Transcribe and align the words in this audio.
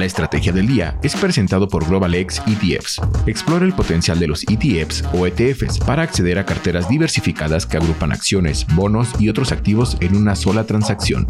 La 0.00 0.06
estrategia 0.06 0.50
del 0.50 0.66
día 0.66 0.98
es 1.02 1.14
presentado 1.14 1.68
por 1.68 1.86
GlobalX 1.86 2.40
ETFs. 2.46 3.02
Explora 3.26 3.66
el 3.66 3.74
potencial 3.74 4.18
de 4.18 4.28
los 4.28 4.44
ETFs 4.44 5.04
o 5.12 5.26
ETFs 5.26 5.78
para 5.78 6.02
acceder 6.04 6.38
a 6.38 6.46
carteras 6.46 6.88
diversificadas 6.88 7.66
que 7.66 7.76
agrupan 7.76 8.10
acciones, 8.10 8.66
bonos 8.74 9.10
y 9.20 9.28
otros 9.28 9.52
activos 9.52 9.98
en 10.00 10.16
una 10.16 10.36
sola 10.36 10.64
transacción. 10.64 11.26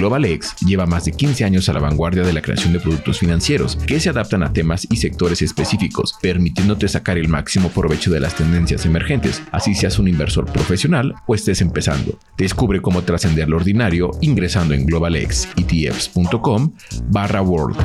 GlobalX 0.00 0.56
lleva 0.66 0.86
más 0.86 1.04
de 1.04 1.12
15 1.12 1.44
años 1.44 1.68
a 1.68 1.74
la 1.74 1.80
vanguardia 1.80 2.22
de 2.22 2.32
la 2.32 2.40
creación 2.40 2.72
de 2.72 2.80
productos 2.80 3.18
financieros 3.18 3.76
que 3.86 4.00
se 4.00 4.08
adaptan 4.08 4.42
a 4.42 4.52
temas 4.52 4.86
y 4.90 4.96
sectores 4.96 5.42
específicos, 5.42 6.16
permitiéndote 6.22 6.88
sacar 6.88 7.18
el 7.18 7.28
máximo 7.28 7.68
provecho 7.68 8.10
de 8.10 8.20
las 8.20 8.34
tendencias 8.34 8.86
emergentes, 8.86 9.42
así 9.52 9.74
seas 9.74 9.98
un 9.98 10.08
inversor 10.08 10.46
profesional 10.46 11.14
o 11.26 11.34
estés 11.34 11.60
empezando. 11.60 12.18
Descubre 12.38 12.80
cómo 12.80 13.02
trascender 13.02 13.48
lo 13.48 13.58
ordinario 13.58 14.10
ingresando 14.22 14.72
en 14.72 14.86
globalxetfs.com 14.86 16.72
barra 17.10 17.42
world. 17.42 17.76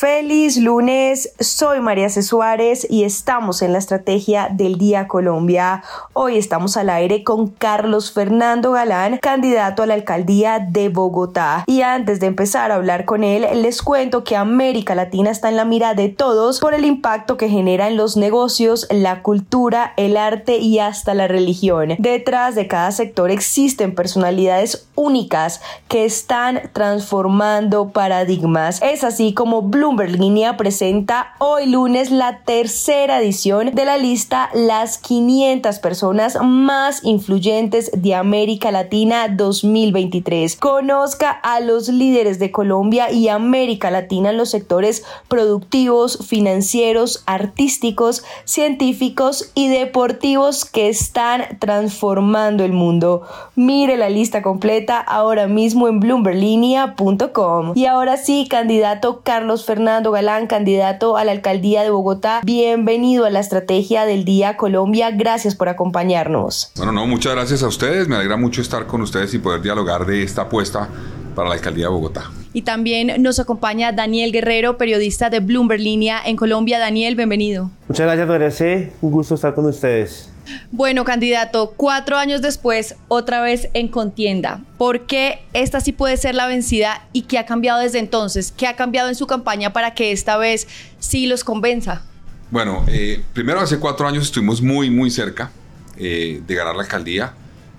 Feliz 0.00 0.56
lunes, 0.56 1.34
soy 1.40 1.80
María 1.80 2.08
C. 2.08 2.22
Suárez 2.22 2.86
y 2.88 3.04
estamos 3.04 3.60
en 3.60 3.74
la 3.74 3.78
estrategia 3.78 4.48
del 4.50 4.78
Día 4.78 5.06
Colombia. 5.06 5.82
Hoy 6.14 6.38
estamos 6.38 6.78
al 6.78 6.88
aire 6.88 7.22
con 7.22 7.48
Carlos 7.48 8.10
Fernando 8.10 8.72
Galán, 8.72 9.18
candidato 9.18 9.82
a 9.82 9.86
la 9.86 9.92
alcaldía 9.92 10.58
de 10.58 10.88
Bogotá. 10.88 11.64
Y 11.66 11.82
antes 11.82 12.18
de 12.18 12.28
empezar 12.28 12.70
a 12.70 12.76
hablar 12.76 13.04
con 13.04 13.24
él, 13.24 13.46
les 13.60 13.82
cuento 13.82 14.24
que 14.24 14.36
América 14.36 14.94
Latina 14.94 15.30
está 15.30 15.50
en 15.50 15.56
la 15.56 15.66
mira 15.66 15.92
de 15.92 16.08
todos 16.08 16.60
por 16.60 16.72
el 16.72 16.86
impacto 16.86 17.36
que 17.36 17.50
genera 17.50 17.86
en 17.86 17.98
los 17.98 18.16
negocios, 18.16 18.86
la 18.90 19.20
cultura, 19.20 19.92
el 19.98 20.16
arte 20.16 20.56
y 20.56 20.78
hasta 20.78 21.12
la 21.12 21.28
religión. 21.28 21.96
Detrás 21.98 22.54
de 22.54 22.66
cada 22.68 22.90
sector 22.92 23.30
existen 23.30 23.94
personalidades 23.94 24.88
únicas 24.94 25.60
que 25.88 26.06
están 26.06 26.70
transformando 26.72 27.90
paradigmas. 27.90 28.80
Es 28.80 29.04
así 29.04 29.34
como 29.34 29.60
Blue 29.60 29.89
Bloomberg 29.90 30.56
presenta 30.56 31.34
hoy 31.38 31.66
lunes 31.66 32.12
la 32.12 32.44
tercera 32.44 33.20
edición 33.20 33.74
de 33.74 33.84
la 33.84 33.96
lista 33.96 34.48
Las 34.54 34.98
500 34.98 35.80
personas 35.80 36.38
más 36.40 37.02
influyentes 37.02 37.90
de 37.92 38.14
América 38.14 38.70
Latina 38.70 39.26
2023. 39.28 40.54
Conozca 40.56 41.30
a 41.30 41.58
los 41.58 41.88
líderes 41.88 42.38
de 42.38 42.52
Colombia 42.52 43.10
y 43.10 43.26
América 43.28 43.90
Latina 43.90 44.30
en 44.30 44.36
los 44.36 44.50
sectores 44.50 45.04
productivos, 45.26 46.24
financieros, 46.24 47.24
artísticos, 47.26 48.22
científicos 48.44 49.50
y 49.56 49.68
deportivos 49.68 50.64
que 50.64 50.88
están 50.88 51.58
transformando 51.58 52.62
el 52.62 52.72
mundo. 52.72 53.22
Mire 53.56 53.96
la 53.96 54.08
lista 54.08 54.40
completa 54.40 55.00
ahora 55.00 55.48
mismo 55.48 55.88
en 55.88 55.98
bloomberlinia.com. 55.98 57.72
Y 57.74 57.86
ahora 57.86 58.16
sí, 58.16 58.46
candidato 58.48 59.22
Carlos 59.24 59.64
Fernández 59.64 59.79
Fernando 59.80 60.12
Galán, 60.12 60.46
candidato 60.46 61.16
a 61.16 61.24
la 61.24 61.32
alcaldía 61.32 61.82
de 61.82 61.88
Bogotá. 61.88 62.42
Bienvenido 62.44 63.24
a 63.24 63.30
la 63.30 63.40
estrategia 63.40 64.04
del 64.04 64.26
Día 64.26 64.58
Colombia. 64.58 65.10
Gracias 65.10 65.54
por 65.54 65.70
acompañarnos. 65.70 66.70
Bueno, 66.76 66.92
no, 66.92 67.06
muchas 67.06 67.32
gracias 67.32 67.62
a 67.62 67.68
ustedes. 67.68 68.06
Me 68.06 68.16
alegra 68.16 68.36
mucho 68.36 68.60
estar 68.60 68.86
con 68.86 69.00
ustedes 69.00 69.32
y 69.32 69.38
poder 69.38 69.62
dialogar 69.62 70.04
de 70.04 70.22
esta 70.22 70.42
apuesta 70.42 70.86
para 71.34 71.48
la 71.48 71.54
alcaldía 71.54 71.86
de 71.86 71.92
Bogotá. 71.92 72.30
Y 72.52 72.60
también 72.60 73.22
nos 73.22 73.40
acompaña 73.40 73.92
Daniel 73.92 74.32
Guerrero, 74.32 74.76
periodista 74.76 75.30
de 75.30 75.40
Bloomberg 75.40 75.80
Línea 75.80 76.20
en 76.26 76.36
Colombia. 76.36 76.78
Daniel, 76.78 77.14
bienvenido. 77.14 77.70
Muchas 77.88 78.04
gracias, 78.04 78.28
María 78.28 78.90
Un 79.00 79.10
gusto 79.10 79.36
estar 79.36 79.54
con 79.54 79.64
ustedes. 79.64 80.29
Bueno, 80.70 81.04
candidato, 81.04 81.74
cuatro 81.76 82.16
años 82.16 82.42
después, 82.42 82.96
otra 83.08 83.40
vez 83.40 83.68
en 83.74 83.88
contienda. 83.88 84.62
¿Por 84.78 85.06
qué 85.06 85.42
esta 85.52 85.80
sí 85.80 85.92
puede 85.92 86.16
ser 86.16 86.34
la 86.34 86.46
vencida 86.46 87.06
y 87.12 87.22
qué 87.22 87.38
ha 87.38 87.46
cambiado 87.46 87.80
desde 87.80 87.98
entonces? 87.98 88.52
¿Qué 88.56 88.66
ha 88.66 88.76
cambiado 88.76 89.08
en 89.08 89.14
su 89.14 89.26
campaña 89.26 89.72
para 89.72 89.94
que 89.94 90.12
esta 90.12 90.36
vez 90.36 90.68
sí 90.98 91.26
los 91.26 91.44
convenza? 91.44 92.02
Bueno, 92.50 92.84
eh, 92.88 93.22
primero 93.32 93.60
hace 93.60 93.78
cuatro 93.78 94.08
años 94.08 94.24
estuvimos 94.24 94.60
muy, 94.62 94.90
muy 94.90 95.10
cerca 95.10 95.50
eh, 95.96 96.42
de 96.46 96.54
ganar 96.54 96.74
la 96.74 96.82
alcaldía. 96.82 97.34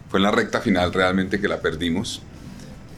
Fue 0.09 0.19
en 0.19 0.23
la 0.23 0.31
recta 0.31 0.61
final 0.61 0.93
realmente 0.93 1.39
que 1.39 1.47
la 1.47 1.61
perdimos. 1.61 2.21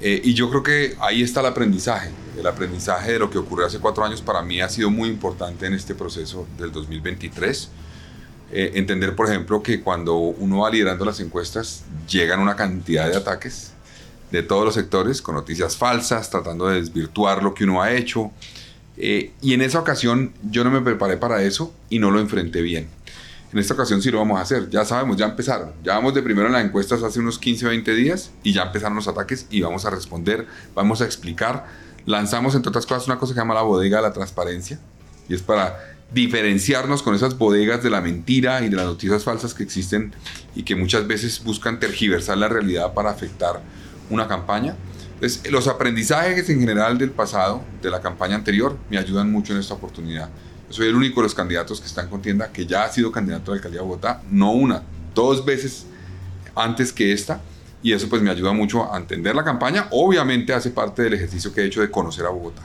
Eh, 0.01 0.21
y 0.23 0.33
yo 0.33 0.49
creo 0.49 0.63
que 0.63 0.95
ahí 0.99 1.23
está 1.23 1.39
el 1.39 1.47
aprendizaje. 1.47 2.09
El 2.37 2.45
aprendizaje 2.47 3.13
de 3.13 3.19
lo 3.19 3.29
que 3.29 3.37
ocurrió 3.37 3.67
hace 3.67 3.79
cuatro 3.79 4.03
años 4.03 4.21
para 4.21 4.41
mí 4.41 4.59
ha 4.59 4.69
sido 4.69 4.89
muy 4.89 5.07
importante 5.07 5.65
en 5.65 5.73
este 5.73 5.95
proceso 5.95 6.47
del 6.57 6.71
2023 6.71 7.69
eh, 8.53 8.71
entender, 8.75 9.15
por 9.15 9.27
ejemplo, 9.27 9.63
que 9.63 9.81
cuando 9.81 10.15
uno 10.15 10.59
va 10.59 10.69
liderando 10.69 11.05
las 11.05 11.19
encuestas, 11.19 11.83
llegan 12.07 12.39
una 12.39 12.55
cantidad 12.55 13.09
de 13.09 13.17
ataques 13.17 13.71
de 14.31 14.43
todos 14.43 14.65
los 14.65 14.73
sectores, 14.73 15.21
con 15.21 15.35
noticias 15.35 15.77
falsas, 15.77 16.29
tratando 16.29 16.67
de 16.67 16.81
desvirtuar 16.81 17.43
lo 17.43 17.53
que 17.53 17.63
uno 17.63 17.81
ha 17.81 17.91
hecho. 17.91 18.31
Eh, 18.97 19.31
y 19.41 19.53
en 19.53 19.61
esa 19.61 19.79
ocasión 19.79 20.33
yo 20.43 20.63
no 20.63 20.71
me 20.71 20.81
preparé 20.81 21.17
para 21.17 21.41
eso 21.43 21.73
y 21.89 21.99
no 21.99 22.11
lo 22.11 22.19
enfrenté 22.19 22.61
bien. 22.61 22.87
En 23.51 23.59
esta 23.59 23.75
ocasión 23.75 24.01
sí 24.01 24.09
lo 24.09 24.17
vamos 24.17 24.39
a 24.39 24.41
hacer. 24.41 24.69
Ya 24.69 24.85
sabemos, 24.85 25.17
ya 25.17 25.25
empezaron. 25.25 25.71
Ya 25.83 25.93
vamos 25.93 26.13
de 26.13 26.23
primero 26.23 26.47
en 26.47 26.53
las 26.53 26.65
encuestas 26.65 27.03
hace 27.03 27.19
unos 27.19 27.37
15 27.37 27.67
o 27.67 27.69
20 27.69 27.93
días 27.93 28.31
y 28.41 28.53
ya 28.53 28.63
empezaron 28.63 28.95
los 28.95 29.07
ataques 29.07 29.45
y 29.51 29.61
vamos 29.61 29.85
a 29.85 29.91
responder, 29.91 30.47
vamos 30.73 31.01
a 31.01 31.05
explicar. 31.05 31.67
Lanzamos, 32.05 32.55
entre 32.55 32.69
otras 32.69 32.85
cosas, 32.85 33.05
una 33.05 33.19
cosa 33.19 33.33
que 33.33 33.35
se 33.35 33.41
llama 33.41 33.53
la 33.53 33.61
bodega 33.61 33.97
de 33.97 34.03
la 34.03 34.13
transparencia 34.13 34.79
y 35.29 35.35
es 35.35 35.43
para 35.43 35.92
diferenciarnos 36.13 37.01
con 37.01 37.15
esas 37.15 37.37
bodegas 37.37 37.81
de 37.83 37.89
la 37.89 38.01
mentira 38.01 38.63
y 38.63 38.69
de 38.69 38.75
las 38.75 38.85
noticias 38.85 39.23
falsas 39.23 39.53
que 39.53 39.63
existen 39.63 40.13
y 40.55 40.63
que 40.63 40.75
muchas 40.75 41.07
veces 41.07 41.43
buscan 41.43 41.79
tergiversar 41.79 42.37
la 42.37 42.47
realidad 42.47 42.93
para 42.93 43.09
afectar 43.09 43.61
una 44.09 44.27
campaña. 44.27 44.75
Entonces, 45.15 45.51
los 45.51 45.67
aprendizajes 45.67 46.49
en 46.49 46.59
general 46.59 46.97
del 46.97 47.11
pasado, 47.11 47.63
de 47.81 47.89
la 47.89 48.01
campaña 48.01 48.35
anterior, 48.35 48.77
me 48.89 48.97
ayudan 48.97 49.31
mucho 49.31 49.53
en 49.53 49.59
esta 49.59 49.73
oportunidad. 49.73 50.29
Soy 50.69 50.87
el 50.87 50.95
único 50.95 51.21
de 51.21 51.25
los 51.25 51.35
candidatos 51.35 51.79
que 51.79 51.87
está 51.87 52.01
en 52.01 52.09
contienda 52.09 52.51
que 52.51 52.65
ya 52.65 52.83
ha 52.83 52.89
sido 52.89 53.11
candidato 53.11 53.51
a 53.51 53.55
la 53.55 53.57
alcaldía 53.57 53.81
de 53.81 53.87
Bogotá, 53.87 54.21
no 54.29 54.51
una, 54.51 54.83
dos 55.15 55.45
veces 55.45 55.85
antes 56.55 56.91
que 56.91 57.11
esta, 57.11 57.41
y 57.81 57.93
eso 57.93 58.07
pues 58.07 58.21
me 58.21 58.29
ayuda 58.29 58.53
mucho 58.53 58.93
a 58.93 58.97
entender 58.97 59.35
la 59.35 59.43
campaña. 59.43 59.87
Obviamente 59.91 60.53
hace 60.53 60.69
parte 60.69 61.03
del 61.03 61.13
ejercicio 61.13 61.53
que 61.53 61.61
he 61.61 61.65
hecho 61.65 61.81
de 61.81 61.89
conocer 61.91 62.25
a 62.25 62.29
Bogotá 62.29 62.63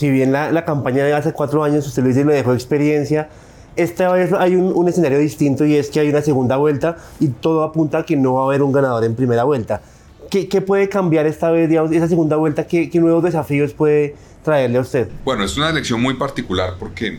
si 0.00 0.08
bien 0.08 0.32
la, 0.32 0.64
campaña 0.64 1.04
de 1.04 1.12
hace 1.12 1.34
cuatro 1.34 1.62
años, 1.62 1.86
usted 1.86 2.02
lo 2.02 2.08
dice, 2.08 2.24
lo 2.24 2.32
dejó 2.32 2.54
experiencia, 2.54 3.28
esta 3.76 4.10
vez 4.10 4.32
hay 4.32 4.56
un, 4.56 4.88
escenario 4.88 5.18
distinto 5.18 5.66
y 5.66 5.76
es 5.76 5.90
que 5.90 6.00
hay 6.00 6.08
una 6.08 6.22
segunda 6.22 6.56
vuelta 6.56 6.96
y 7.20 7.28
todo 7.28 7.62
apunta 7.62 7.98
a 7.98 8.06
que 8.06 8.16
no 8.16 8.32
va 8.32 8.44
a 8.44 8.44
haber 8.46 8.62
un 8.62 8.72
ganador 8.72 9.04
en 9.04 9.14
primera 9.14 9.44
vuelta. 9.44 9.82
¿Qué, 10.30 10.46
puede 10.62 10.88
cambiar 10.88 11.26
esta 11.26 11.50
vez, 11.50 11.68
digamos, 11.68 11.92
esa 11.92 12.08
segunda 12.08 12.36
vuelta? 12.36 12.66
¿Qué, 12.66 12.88
¿Qué, 12.88 12.98
nuevos 12.98 13.22
desafíos 13.22 13.74
puede 13.74 14.16
traerle 14.42 14.78
a 14.78 14.80
usted? 14.80 15.06
Bueno, 15.22 15.44
es 15.44 15.54
una 15.58 15.68
elección 15.68 16.00
muy 16.00 16.14
particular 16.14 16.76
porque 16.78 17.18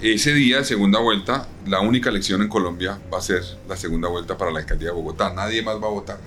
ese 0.00 0.32
día, 0.32 0.62
segunda 0.62 1.00
vuelta, 1.00 1.48
la 1.66 1.80
única 1.80 2.10
elección 2.10 2.40
en 2.40 2.48
Colombia 2.48 3.00
va 3.12 3.18
a 3.18 3.20
ser 3.20 3.42
la 3.68 3.76
segunda 3.76 4.08
vuelta 4.08 4.38
para 4.38 4.52
la 4.52 4.60
alcaldía 4.60 4.90
de 4.90 4.94
Bogotá. 4.94 5.34
Nadie 5.34 5.60
más 5.62 5.82
va 5.82 5.88
a 5.88 5.90
votar 5.90 6.18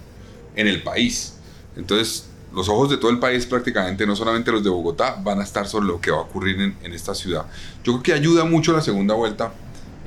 en 0.57 0.67
el 0.67 0.83
país. 0.83 1.37
Entonces, 1.77 2.27
los 2.53 2.69
ojos 2.69 2.89
de 2.89 2.97
todo 2.97 3.11
el 3.11 3.19
país 3.19 3.45
prácticamente, 3.45 4.05
no 4.05 4.15
solamente 4.15 4.51
los 4.51 4.63
de 4.63 4.69
Bogotá, 4.69 5.19
van 5.23 5.39
a 5.39 5.43
estar 5.43 5.67
sobre 5.67 5.87
lo 5.87 5.99
que 5.99 6.11
va 6.11 6.17
a 6.17 6.21
ocurrir 6.21 6.59
en, 6.59 6.93
esta 6.93 7.15
ciudad. 7.15 7.45
Yo 7.83 7.93
creo 7.93 8.03
que 8.03 8.13
ayuda 8.13 8.45
mucho 8.45 8.73
la 8.73 8.81
segunda 8.81 9.15
vuelta 9.15 9.53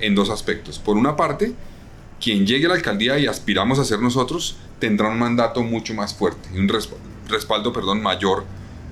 en 0.00 0.14
dos 0.14 0.30
aspectos. 0.30 0.78
Por 0.78 0.96
una 0.96 1.16
parte, 1.16 1.54
quien 2.20 2.46
llegue 2.46 2.66
a 2.66 2.68
la 2.70 2.74
alcaldía 2.76 3.18
y 3.18 3.26
aspiramos 3.26 3.78
a 3.78 3.84
ser 3.84 4.00
nosotros, 4.00 4.56
tendrá 4.78 5.08
un 5.08 5.18
mandato 5.18 5.62
mucho 5.62 5.94
más 5.94 6.14
fuerte 6.14 6.48
un 6.54 6.68
respaldo, 7.28 7.72
perdón, 7.72 8.02
mayor 8.02 8.44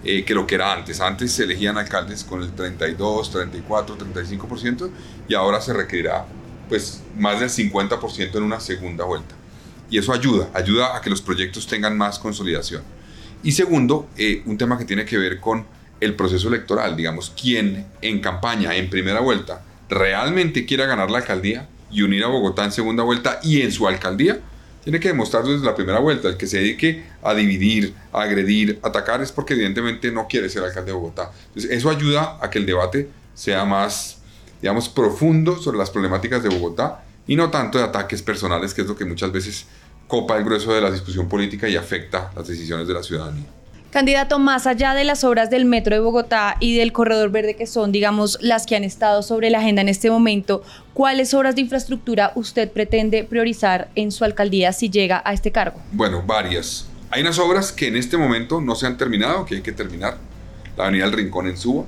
eh, 0.04 0.24
que 0.24 0.34
lo 0.34 0.46
que 0.46 0.56
era 0.56 0.72
antes. 0.72 1.00
Antes 1.00 1.32
se 1.32 1.44
elegían 1.44 1.78
alcaldes 1.78 2.24
con 2.24 2.42
el 2.42 2.52
32, 2.52 3.30
34, 3.30 3.98
35% 3.98 4.90
y 5.28 5.34
ahora 5.34 5.60
se 5.60 5.72
requerirá 5.72 6.26
pues 6.68 7.02
más 7.16 7.40
del 7.40 7.50
50% 7.50 8.36
en 8.36 8.42
una 8.42 8.60
segunda 8.60 9.04
vuelta. 9.04 9.34
Y 9.90 9.98
eso 9.98 10.12
ayuda, 10.12 10.48
ayuda 10.54 10.96
a 10.96 11.00
que 11.00 11.10
los 11.10 11.22
proyectos 11.22 11.66
tengan 11.66 11.96
más 11.96 12.18
consolidación. 12.18 12.82
Y 13.44 13.52
segundo, 13.52 14.08
eh, 14.16 14.42
un 14.46 14.56
tema 14.56 14.78
que 14.78 14.86
tiene 14.86 15.04
que 15.04 15.18
ver 15.18 15.38
con 15.38 15.66
el 16.00 16.14
proceso 16.14 16.48
electoral, 16.48 16.96
digamos, 16.96 17.30
quién 17.40 17.86
en 18.00 18.20
campaña, 18.20 18.74
en 18.74 18.88
primera 18.88 19.20
vuelta, 19.20 19.62
realmente 19.88 20.64
quiera 20.64 20.86
ganar 20.86 21.10
la 21.10 21.18
alcaldía 21.18 21.68
y 21.90 22.00
unir 22.02 22.24
a 22.24 22.28
Bogotá 22.28 22.64
en 22.64 22.72
segunda 22.72 23.02
vuelta 23.02 23.40
y 23.42 23.60
en 23.60 23.70
su 23.70 23.86
alcaldía, 23.86 24.40
tiene 24.82 24.98
que 24.98 25.08
demostrarlo 25.08 25.52
desde 25.52 25.66
la 25.66 25.74
primera 25.74 25.98
vuelta. 25.98 26.28
El 26.28 26.38
que 26.38 26.46
se 26.46 26.58
dedique 26.58 27.04
a 27.22 27.34
dividir, 27.34 27.94
a 28.12 28.22
agredir, 28.22 28.78
a 28.82 28.88
atacar 28.88 29.20
es 29.20 29.30
porque 29.30 29.52
evidentemente 29.52 30.10
no 30.10 30.26
quiere 30.26 30.48
ser 30.48 30.64
alcalde 30.64 30.92
de 30.92 30.96
Bogotá. 30.96 31.30
Entonces, 31.48 31.70
eso 31.70 31.90
ayuda 31.90 32.38
a 32.40 32.48
que 32.48 32.58
el 32.58 32.66
debate 32.66 33.10
sea 33.34 33.66
más, 33.66 34.18
digamos, 34.62 34.88
profundo 34.88 35.60
sobre 35.60 35.76
las 35.76 35.90
problemáticas 35.90 36.42
de 36.42 36.48
Bogotá 36.48 37.04
y 37.26 37.36
no 37.36 37.50
tanto 37.50 37.76
de 37.76 37.84
ataques 37.84 38.22
personales, 38.22 38.72
que 38.72 38.82
es 38.82 38.86
lo 38.86 38.96
que 38.96 39.04
muchas 39.04 39.32
veces 39.32 39.66
copa 40.14 40.36
el 40.36 40.44
grueso 40.44 40.72
de 40.72 40.80
la 40.80 40.92
discusión 40.92 41.28
política 41.28 41.68
y 41.68 41.74
afecta 41.74 42.30
las 42.36 42.46
decisiones 42.46 42.86
de 42.86 42.94
la 42.94 43.02
ciudadanía. 43.02 43.46
Candidato, 43.90 44.38
más 44.38 44.64
allá 44.68 44.94
de 44.94 45.02
las 45.02 45.24
obras 45.24 45.50
del 45.50 45.64
Metro 45.64 45.92
de 45.92 46.00
Bogotá 46.00 46.56
y 46.60 46.76
del 46.76 46.92
Corredor 46.92 47.30
Verde, 47.30 47.56
que 47.56 47.66
son, 47.66 47.90
digamos, 47.90 48.38
las 48.40 48.64
que 48.64 48.76
han 48.76 48.84
estado 48.84 49.24
sobre 49.24 49.50
la 49.50 49.58
agenda 49.58 49.82
en 49.82 49.88
este 49.88 50.12
momento, 50.12 50.62
¿cuáles 50.92 51.34
obras 51.34 51.56
de 51.56 51.62
infraestructura 51.62 52.30
usted 52.36 52.70
pretende 52.70 53.24
priorizar 53.24 53.88
en 53.96 54.12
su 54.12 54.24
alcaldía 54.24 54.72
si 54.72 54.88
llega 54.88 55.20
a 55.24 55.32
este 55.32 55.50
cargo? 55.50 55.80
Bueno, 55.90 56.22
varias. 56.24 56.86
Hay 57.10 57.22
unas 57.22 57.40
obras 57.40 57.72
que 57.72 57.88
en 57.88 57.96
este 57.96 58.16
momento 58.16 58.60
no 58.60 58.76
se 58.76 58.86
han 58.86 58.96
terminado, 58.96 59.44
que 59.44 59.56
hay 59.56 59.62
que 59.62 59.72
terminar. 59.72 60.16
la 60.76 60.84
avenida 60.84 61.06
El 61.06 61.12
Rincón 61.12 61.48
en 61.48 61.56
Suba, 61.56 61.86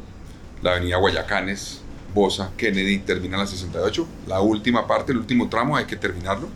la 0.63 0.73
avenida 0.73 0.97
Guayacanes, 0.97 1.81
Bosa, 2.13 2.51
Kennedy, 2.57 2.99
termina 2.99 3.37
la 3.37 3.47
68. 3.47 4.05
La 4.27 4.41
última 4.41 4.85
parte, 4.89 5.13
el 5.13 5.19
último 5.19 5.49
tramo, 5.49 5.77
hay 5.77 5.85
que 5.85 5.95
terminarlo. 5.95 6.49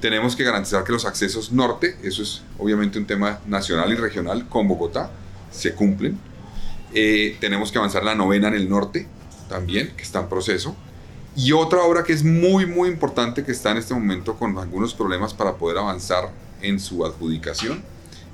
Tenemos 0.00 0.36
que 0.36 0.44
garantizar 0.44 0.84
que 0.84 0.92
los 0.92 1.04
accesos 1.04 1.50
norte, 1.50 1.96
eso 2.02 2.22
es 2.22 2.42
obviamente 2.58 2.98
un 2.98 3.06
tema 3.06 3.40
nacional 3.46 3.92
y 3.92 3.96
regional 3.96 4.48
con 4.48 4.68
Bogotá, 4.68 5.10
se 5.50 5.74
cumplen. 5.74 6.18
Eh, 6.94 7.36
tenemos 7.40 7.72
que 7.72 7.78
avanzar 7.78 8.04
la 8.04 8.14
novena 8.14 8.48
en 8.48 8.54
el 8.54 8.68
norte 8.68 9.08
también, 9.48 9.92
que 9.96 10.02
está 10.02 10.20
en 10.20 10.28
proceso. 10.28 10.76
Y 11.34 11.52
otra 11.52 11.82
obra 11.82 12.04
que 12.04 12.12
es 12.12 12.24
muy, 12.24 12.66
muy 12.66 12.88
importante, 12.88 13.44
que 13.44 13.52
está 13.52 13.70
en 13.70 13.78
este 13.78 13.94
momento 13.94 14.36
con 14.36 14.56
algunos 14.58 14.94
problemas 14.94 15.34
para 15.34 15.54
poder 15.54 15.78
avanzar 15.78 16.30
en 16.62 16.80
su 16.80 17.04
adjudicación, 17.04 17.82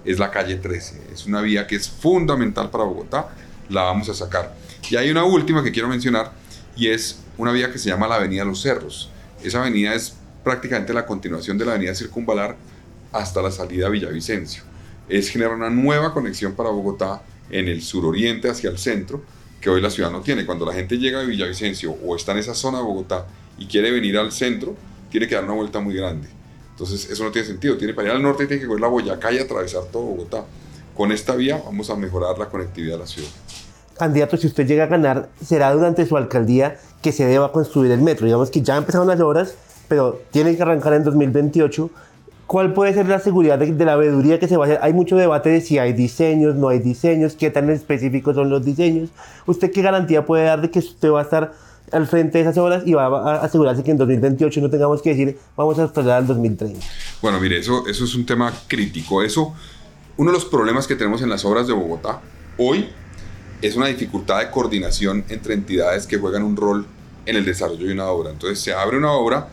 es 0.04 0.18
la 0.18 0.30
calle 0.30 0.56
13. 0.56 1.02
Es 1.12 1.26
una 1.26 1.40
vía 1.40 1.66
que 1.66 1.76
es 1.76 1.88
fundamental 1.88 2.70
para 2.70 2.84
Bogotá, 2.84 3.28
la 3.68 3.82
vamos 3.82 4.08
a 4.08 4.14
sacar. 4.14 4.54
Y 4.90 4.96
hay 4.96 5.10
una 5.10 5.24
última 5.24 5.62
que 5.62 5.72
quiero 5.72 5.88
mencionar, 5.88 6.32
y 6.76 6.88
es 6.88 7.20
una 7.38 7.52
vía 7.52 7.72
que 7.72 7.78
se 7.78 7.88
llama 7.88 8.08
la 8.08 8.16
Avenida 8.16 8.44
Los 8.44 8.62
Cerros. 8.62 9.10
Esa 9.42 9.60
avenida 9.60 9.94
es 9.94 10.14
prácticamente 10.44 10.92
la 10.92 11.06
continuación 11.06 11.58
de 11.58 11.64
la 11.64 11.72
Avenida 11.72 11.94
Circunvalar 11.94 12.56
hasta 13.12 13.42
la 13.42 13.50
salida 13.50 13.86
a 13.86 13.90
Villavicencio. 13.90 14.62
Es 15.08 15.30
generar 15.30 15.54
una 15.54 15.70
nueva 15.70 16.12
conexión 16.12 16.52
para 16.52 16.70
Bogotá 16.70 17.22
en 17.50 17.68
el 17.68 17.82
suroriente 17.82 18.48
hacia 18.48 18.70
el 18.70 18.78
centro, 18.78 19.22
que 19.60 19.70
hoy 19.70 19.80
la 19.80 19.90
ciudad 19.90 20.10
no 20.10 20.20
tiene. 20.20 20.44
Cuando 20.44 20.66
la 20.66 20.74
gente 20.74 20.98
llega 20.98 21.20
de 21.20 21.26
Villavicencio 21.26 21.92
o 22.04 22.14
está 22.16 22.32
en 22.32 22.38
esa 22.38 22.54
zona 22.54 22.78
de 22.78 22.84
Bogotá 22.84 23.26
y 23.58 23.66
quiere 23.66 23.90
venir 23.90 24.18
al 24.18 24.30
centro, 24.30 24.76
tiene 25.10 25.26
que 25.26 25.34
dar 25.34 25.44
una 25.44 25.54
vuelta 25.54 25.80
muy 25.80 25.94
grande. 25.94 26.28
Entonces 26.70 27.08
eso 27.08 27.24
no 27.24 27.30
tiene 27.30 27.46
sentido. 27.46 27.76
Tiene 27.76 27.94
para 27.94 28.08
ir 28.08 28.14
al 28.14 28.22
norte 28.22 28.46
tiene 28.46 28.60
que 28.60 28.66
coger 28.66 28.80
la 28.80 28.88
Boyacá 28.88 29.32
y 29.32 29.38
atravesar 29.38 29.84
todo 29.84 30.02
Bogotá. 30.02 30.44
Con 30.94 31.12
esta 31.12 31.34
vía 31.34 31.62
vamos 31.64 31.88
a 31.90 31.96
mejorar 31.96 32.36
la 32.38 32.48
conectividad 32.48 32.94
de 32.94 33.00
la 33.00 33.06
ciudad. 33.06 33.30
Candidato, 33.96 34.36
si 34.36 34.48
usted 34.48 34.66
llega 34.66 34.84
a 34.84 34.86
ganar, 34.88 35.28
será 35.40 35.72
durante 35.72 36.04
su 36.04 36.16
alcaldía 36.16 36.78
que 37.00 37.12
se 37.12 37.24
deba 37.26 37.52
construir 37.52 37.92
el 37.92 38.00
metro. 38.00 38.26
Digamos 38.26 38.50
que 38.50 38.60
ya 38.60 38.76
empezaron 38.76 39.06
las 39.06 39.20
obras, 39.20 39.54
pero 39.94 40.20
tiene 40.32 40.56
que 40.56 40.62
arrancar 40.62 40.92
en 40.94 41.04
2028. 41.04 41.88
¿Cuál 42.48 42.74
puede 42.74 42.92
ser 42.92 43.06
la 43.06 43.20
seguridad 43.20 43.60
de, 43.60 43.84
la 43.84 43.94
veeduría 43.94 44.40
que 44.40 44.48
se 44.48 44.56
va 44.56 44.64
a 44.64 44.66
hacer? 44.66 44.80
Hay 44.82 44.92
mucho 44.92 45.16
debate 45.16 45.50
de 45.50 45.60
si 45.60 45.78
hay 45.78 45.92
diseños, 45.92 46.56
no 46.56 46.68
hay 46.68 46.80
diseños, 46.80 47.36
qué 47.36 47.48
tan 47.48 47.70
específicos 47.70 48.34
son 48.34 48.50
los 48.50 48.64
diseños. 48.64 49.10
¿Usted 49.46 49.70
qué 49.70 49.82
garantía 49.82 50.26
puede 50.26 50.46
dar 50.46 50.60
de 50.60 50.68
que 50.68 50.80
usted 50.80 51.12
va 51.12 51.20
a 51.20 51.22
estar 51.22 51.52
al 51.92 52.08
frente 52.08 52.38
de 52.38 52.42
esas 52.42 52.58
obras 52.58 52.82
y 52.84 52.94
va 52.94 53.06
a 53.06 53.36
asegurarse 53.44 53.84
que 53.84 53.92
en 53.92 53.98
2028 53.98 54.60
no 54.60 54.68
tengamos 54.68 55.00
que 55.00 55.10
decir 55.10 55.38
vamos 55.56 55.78
a 55.78 55.84
esperar 55.84 56.18
al 56.18 56.26
2030? 56.26 56.80
Bueno, 57.22 57.38
mire, 57.38 57.58
eso, 57.58 57.86
eso 57.86 58.04
es 58.04 58.14
un 58.16 58.26
tema 58.26 58.52
crítico. 58.66 59.22
Eso, 59.22 59.54
uno 60.16 60.32
de 60.32 60.34
los 60.34 60.44
problemas 60.44 60.88
que 60.88 60.96
tenemos 60.96 61.22
en 61.22 61.30
las 61.30 61.44
obras 61.44 61.68
de 61.68 61.72
Bogotá 61.72 62.20
hoy 62.58 62.88
es 63.62 63.76
una 63.76 63.86
dificultad 63.86 64.40
de 64.40 64.50
coordinación 64.50 65.24
entre 65.28 65.54
entidades 65.54 66.08
que 66.08 66.18
juegan 66.18 66.42
un 66.42 66.56
rol 66.56 66.84
en 67.26 67.36
el 67.36 67.44
desarrollo 67.44 67.86
de 67.86 67.92
una 67.92 68.06
obra. 68.06 68.30
Entonces 68.30 68.60
se 68.60 68.72
abre 68.72 68.98
una 68.98 69.12
obra 69.12 69.48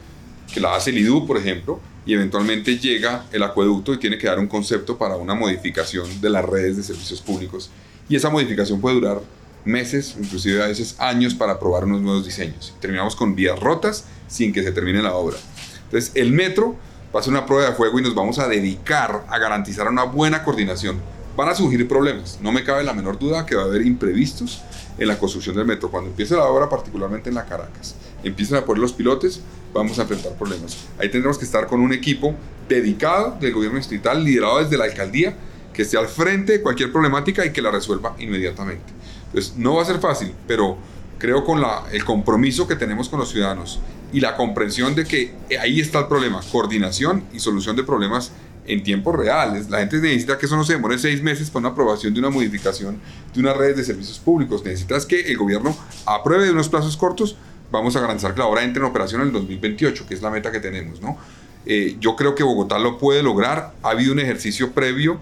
que 0.53 0.59
la 0.59 0.75
hace 0.75 0.89
el 0.89 1.00
IDU, 1.00 1.25
por 1.25 1.38
ejemplo, 1.38 1.80
y 2.06 2.13
eventualmente 2.13 2.77
llega 2.77 3.25
el 3.31 3.44
acueducto 3.44 3.94
y 3.94 3.98
tiene 3.98 4.18
que 4.18 4.27
dar 4.27 4.39
un 4.39 4.48
concepto 4.48 4.98
para 4.98 5.15
una 5.15 5.36
modificación 5.36 6.21
de 6.21 6.30
las 6.30 6.45
redes 6.45 6.77
de 6.77 6.83
servicios 6.83 7.21
públicos. 7.21 7.69
Y 8.09 8.15
esa 8.15 8.30
modificación 8.30 8.81
puede 8.81 8.95
durar 8.95 9.21
meses, 9.65 10.15
inclusive 10.19 10.63
a 10.63 10.68
veces 10.68 10.95
años 11.00 11.36
para 11.36 11.59
probar 11.59 11.86
unos 11.86 12.01
nuevos 12.01 12.25
diseños. 12.25 12.74
Terminamos 12.80 13.15
con 13.15 13.36
vías 13.36 13.59
rotas 13.59 14.06
sin 14.27 14.51
que 14.51 14.63
se 14.63 14.71
termine 14.71 15.01
la 15.01 15.13
obra. 15.13 15.38
Entonces 15.86 16.12
el 16.15 16.31
metro 16.31 16.75
va 17.15 17.19
a 17.19 17.24
ser 17.24 17.31
una 17.31 17.45
prueba 17.45 17.69
de 17.69 17.75
fuego 17.75 18.00
y 18.00 18.03
nos 18.03 18.15
vamos 18.15 18.39
a 18.39 18.48
dedicar 18.48 19.25
a 19.30 19.38
garantizar 19.38 19.88
una 19.88 20.03
buena 20.03 20.44
coordinación. 20.44 21.00
Van 21.36 21.50
a 21.50 21.56
surgir 21.56 21.88
problemas, 21.88 22.39
no 22.42 22.51
me 22.51 22.63
cabe 22.63 22.83
la 22.83 22.94
menor 22.94 23.18
duda 23.18 23.45
que 23.45 23.56
va 23.56 23.63
a 23.63 23.65
haber 23.65 23.86
imprevistos 23.86 24.62
en 24.98 25.07
la 25.07 25.18
construcción 25.18 25.56
del 25.56 25.65
metro. 25.65 25.89
Cuando 25.89 26.09
empiece 26.09 26.36
la 26.36 26.45
obra, 26.45 26.69
particularmente 26.69 27.30
en 27.30 27.36
la 27.36 27.45
Caracas, 27.45 27.95
empiecen 28.24 28.57
a 28.57 28.65
poner 28.65 28.81
los 28.81 28.94
pilotes, 28.94 29.42
vamos 29.73 29.97
a 30.00 30.03
enfrentar 30.03 30.33
problemas. 30.33 30.77
Ahí 31.00 31.09
tendremos 31.09 31.38
que 31.38 31.45
estar 31.45 31.68
con 31.68 31.79
un 31.79 31.94
equipo 31.94 32.35
dedicado 32.68 33.38
del 33.39 33.53
gobierno 33.53 33.77
distrital, 33.77 34.23
liderado 34.23 34.63
desde 34.63 34.77
la 34.77 34.85
alcaldía, 34.85 35.35
que 35.73 35.83
esté 35.83 35.97
al 35.97 36.07
frente 36.07 36.53
de 36.53 36.62
cualquier 36.62 36.91
problemática 36.91 37.45
y 37.45 37.51
que 37.51 37.62
la 37.62 37.71
resuelva 37.71 38.15
inmediatamente. 38.19 38.94
Entonces, 39.27 39.56
no 39.57 39.75
va 39.75 39.83
a 39.83 39.85
ser 39.85 40.00
fácil, 40.00 40.33
pero 40.47 40.77
creo 41.18 41.44
con 41.44 41.62
la, 41.62 41.83
el 41.91 42.03
compromiso 42.03 42.68
que 42.68 42.75
tenemos 42.75 43.07
con 43.07 43.19
los 43.19 43.29
ciudadanos 43.29 43.79
y 44.12 44.19
la 44.19 44.35
comprensión 44.35 44.95
de 44.95 45.06
que 45.06 45.33
ahí 45.59 45.79
está 45.79 46.00
el 46.00 46.07
problema, 46.07 46.41
coordinación 46.51 47.24
y 47.33 47.39
solución 47.39 47.75
de 47.75 47.83
problemas 47.83 48.31
en 48.65 48.83
tiempos 48.83 49.15
reales. 49.15 49.69
La 49.69 49.79
gente 49.79 49.97
necesita 49.97 50.38
que 50.38 50.45
eso 50.45 50.56
no 50.56 50.63
se 50.63 50.74
demore 50.74 50.97
seis 50.97 51.21
meses 51.21 51.50
para 51.50 51.62
una 51.62 51.69
aprobación 51.69 52.13
de 52.13 52.19
una 52.19 52.29
modificación 52.29 53.00
de 53.33 53.39
una 53.39 53.53
red 53.53 53.75
de 53.75 53.83
servicios 53.83 54.19
públicos. 54.19 54.63
Necesitas 54.63 55.06
que 55.06 55.21
el 55.21 55.38
gobierno 55.38 55.75
apruebe 56.06 56.45
de 56.45 56.51
unos 56.51 56.69
plazos 56.69 56.97
cortos. 56.97 57.38
Vamos 57.71 57.95
a 57.95 58.01
garantizar 58.01 58.33
que 58.33 58.39
la 58.39 58.47
obra 58.47 58.63
entre 58.63 58.81
en 58.81 58.89
operación 58.89 59.21
en 59.21 59.27
el 59.27 59.33
2028, 59.33 60.06
que 60.07 60.13
es 60.13 60.21
la 60.21 60.29
meta 60.29 60.51
que 60.51 60.59
tenemos. 60.59 61.01
¿no? 61.01 61.18
Eh, 61.65 61.95
yo 62.00 62.15
creo 62.15 62.35
que 62.35 62.44
Bogotá 62.44 62.79
lo 62.79 62.97
puede 62.97 63.23
lograr. 63.23 63.73
Ha 63.83 63.89
habido 63.91 64.13
un 64.13 64.19
ejercicio 64.19 64.71
previo, 64.71 65.19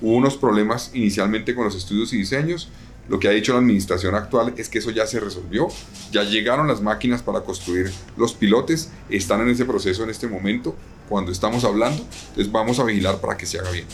hubo 0.00 0.16
unos 0.16 0.36
problemas 0.36 0.90
inicialmente 0.94 1.54
con 1.54 1.64
los 1.64 1.74
estudios 1.74 2.12
y 2.12 2.18
diseños. 2.18 2.68
Lo 3.08 3.18
que 3.18 3.28
ha 3.28 3.32
dicho 3.32 3.52
la 3.52 3.58
administración 3.58 4.14
actual 4.14 4.54
es 4.56 4.68
que 4.68 4.78
eso 4.78 4.90
ya 4.90 5.06
se 5.06 5.18
resolvió, 5.18 5.68
ya 6.12 6.22
llegaron 6.22 6.68
las 6.68 6.80
máquinas 6.80 7.20
para 7.20 7.40
construir 7.40 7.90
los 8.16 8.32
pilotes, 8.32 8.90
están 9.10 9.40
en 9.40 9.48
ese 9.48 9.64
proceso 9.64 10.04
en 10.04 10.10
este 10.10 10.28
momento, 10.28 10.76
cuando 11.08 11.32
estamos 11.32 11.64
hablando, 11.64 12.00
entonces 12.28 12.50
vamos 12.50 12.78
a 12.78 12.84
vigilar 12.84 13.20
para 13.20 13.36
que 13.36 13.44
se 13.44 13.58
haga 13.58 13.72
bien. 13.72 13.86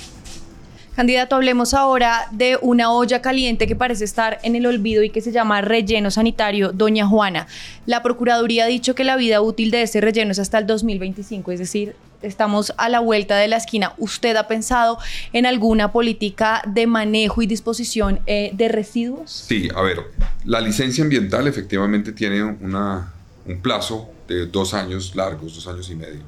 Candidato, 0.99 1.37
hablemos 1.37 1.75
ahora 1.75 2.27
de 2.33 2.59
una 2.61 2.91
olla 2.91 3.23
caliente 3.23 3.69
que 3.69 3.77
parece 3.77 4.05
estar 4.05 4.41
en 4.43 4.57
el 4.57 4.67
olvido 4.67 5.05
y 5.05 5.11
que 5.11 5.21
se 5.21 5.31
llama 5.31 5.61
relleno 5.61 6.11
sanitario 6.11 6.73
Doña 6.73 7.07
Juana. 7.07 7.47
La 7.87 8.03
Procuraduría 8.03 8.65
ha 8.65 8.67
dicho 8.67 8.97
que 8.97 9.05
la 9.05 9.15
vida 9.15 9.41
útil 9.41 9.71
de 9.71 9.83
ese 9.83 10.01
relleno 10.01 10.33
es 10.33 10.41
hasta 10.41 10.59
el 10.59 10.67
2025, 10.67 11.53
es 11.53 11.61
decir, 11.61 11.95
estamos 12.21 12.75
a 12.79 12.89
la 12.89 12.99
vuelta 12.99 13.37
de 13.37 13.47
la 13.47 13.59
esquina. 13.59 13.93
¿Usted 13.97 14.35
ha 14.35 14.49
pensado 14.49 14.99
en 15.33 15.47
alguna 15.47 15.93
política 15.93 16.63
de 16.67 16.89
manejo 16.89 17.43
y 17.43 17.47
disposición 17.47 18.19
eh, 18.27 18.51
de 18.55 18.67
residuos? 18.67 19.31
Sí, 19.31 19.69
a 19.73 19.83
ver, 19.83 20.01
la 20.47 20.61
licencia 20.61 21.05
ambiental 21.05 21.47
efectivamente 21.47 22.11
tiene 22.11 22.43
una, 22.43 23.13
un 23.47 23.61
plazo 23.61 24.11
de 24.27 24.47
dos 24.47 24.75
años 24.75 25.15
largos, 25.15 25.55
dos 25.55 25.69
años 25.69 25.89
y 25.91 25.95
medio. 25.95 26.23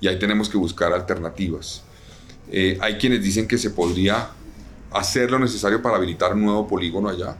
Y 0.00 0.08
ahí 0.08 0.18
tenemos 0.18 0.48
que 0.48 0.58
buscar 0.58 0.92
alternativas. 0.92 1.84
Eh, 2.50 2.78
hay 2.80 2.96
quienes 2.98 3.22
dicen 3.22 3.46
que 3.46 3.58
se 3.58 3.70
podría 3.70 4.30
hacer 4.92 5.30
lo 5.30 5.38
necesario 5.38 5.80
para 5.80 5.96
habilitar 5.96 6.34
un 6.34 6.42
nuevo 6.42 6.66
polígono 6.66 7.08
allá, 7.08 7.36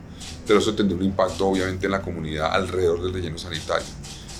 pero 0.46 0.58
eso 0.58 0.74
tendría 0.74 0.98
un 0.98 1.04
impacto 1.04 1.46
obviamente 1.46 1.86
en 1.86 1.92
la 1.92 2.00
comunidad 2.00 2.52
alrededor 2.52 3.02
del 3.02 3.12
relleno 3.12 3.38
sanitario. 3.38 3.86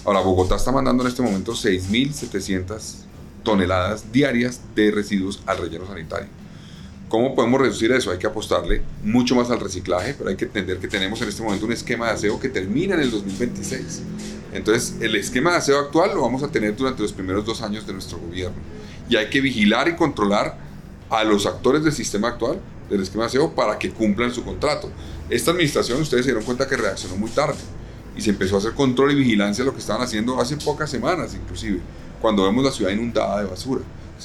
Ahora, 0.04 0.20
Bogotá 0.20 0.56
está 0.56 0.72
mandando 0.72 1.02
en 1.04 1.08
este 1.08 1.22
momento 1.22 1.52
6.700 1.52 2.80
toneladas 3.44 4.10
diarias 4.12 4.60
de 4.74 4.90
residuos 4.90 5.42
al 5.46 5.58
relleno 5.58 5.86
sanitario. 5.86 6.28
¿Cómo 7.08 7.34
podemos 7.34 7.60
reducir 7.60 7.92
eso? 7.92 8.10
Hay 8.10 8.18
que 8.18 8.26
apostarle 8.26 8.82
mucho 9.04 9.34
más 9.34 9.50
al 9.50 9.60
reciclaje, 9.60 10.14
pero 10.14 10.30
hay 10.30 10.36
que 10.36 10.46
entender 10.46 10.78
que 10.78 10.88
tenemos 10.88 11.20
en 11.20 11.28
este 11.28 11.42
momento 11.42 11.66
un 11.66 11.72
esquema 11.72 12.06
de 12.06 12.12
aseo 12.12 12.40
que 12.40 12.48
termina 12.48 12.94
en 12.94 13.02
el 13.02 13.10
2026. 13.10 14.02
Entonces, 14.54 14.96
el 15.00 15.14
esquema 15.16 15.50
de 15.52 15.58
aseo 15.58 15.78
actual 15.78 16.14
lo 16.14 16.22
vamos 16.22 16.42
a 16.42 16.48
tener 16.48 16.74
durante 16.74 17.02
los 17.02 17.12
primeros 17.12 17.44
dos 17.44 17.60
años 17.60 17.86
de 17.86 17.92
nuestro 17.92 18.18
gobierno 18.18 18.56
y 19.12 19.16
hay 19.16 19.28
que 19.28 19.42
vigilar 19.42 19.88
y 19.88 19.94
controlar 19.94 20.56
a 21.10 21.22
los 21.22 21.44
actores 21.44 21.84
del 21.84 21.92
sistema 21.92 22.28
actual 22.28 22.58
del 22.88 23.02
esquema 23.02 23.24
de 23.24 23.28
aseo 23.28 23.54
para 23.54 23.78
que 23.78 23.90
cumplan 23.90 24.32
su 24.32 24.42
contrato. 24.42 24.90
Esta 25.28 25.50
administración, 25.50 26.00
ustedes 26.00 26.24
se 26.24 26.30
dieron 26.30 26.44
cuenta 26.44 26.66
que 26.66 26.78
reaccionó 26.78 27.16
muy 27.16 27.28
tarde 27.28 27.58
y 28.16 28.22
se 28.22 28.30
empezó 28.30 28.54
a 28.54 28.58
hacer 28.60 28.72
control 28.72 29.12
y 29.12 29.16
vigilancia 29.16 29.66
lo 29.66 29.72
que 29.74 29.80
estaban 29.80 30.00
haciendo 30.00 30.40
hace 30.40 30.56
pocas 30.56 30.90
semanas 30.90 31.34
inclusive, 31.34 31.80
cuando 32.22 32.44
vemos 32.44 32.64
la 32.64 32.70
ciudad 32.70 32.90
inundada 32.90 33.42
de 33.42 33.50
basura. 33.50 33.82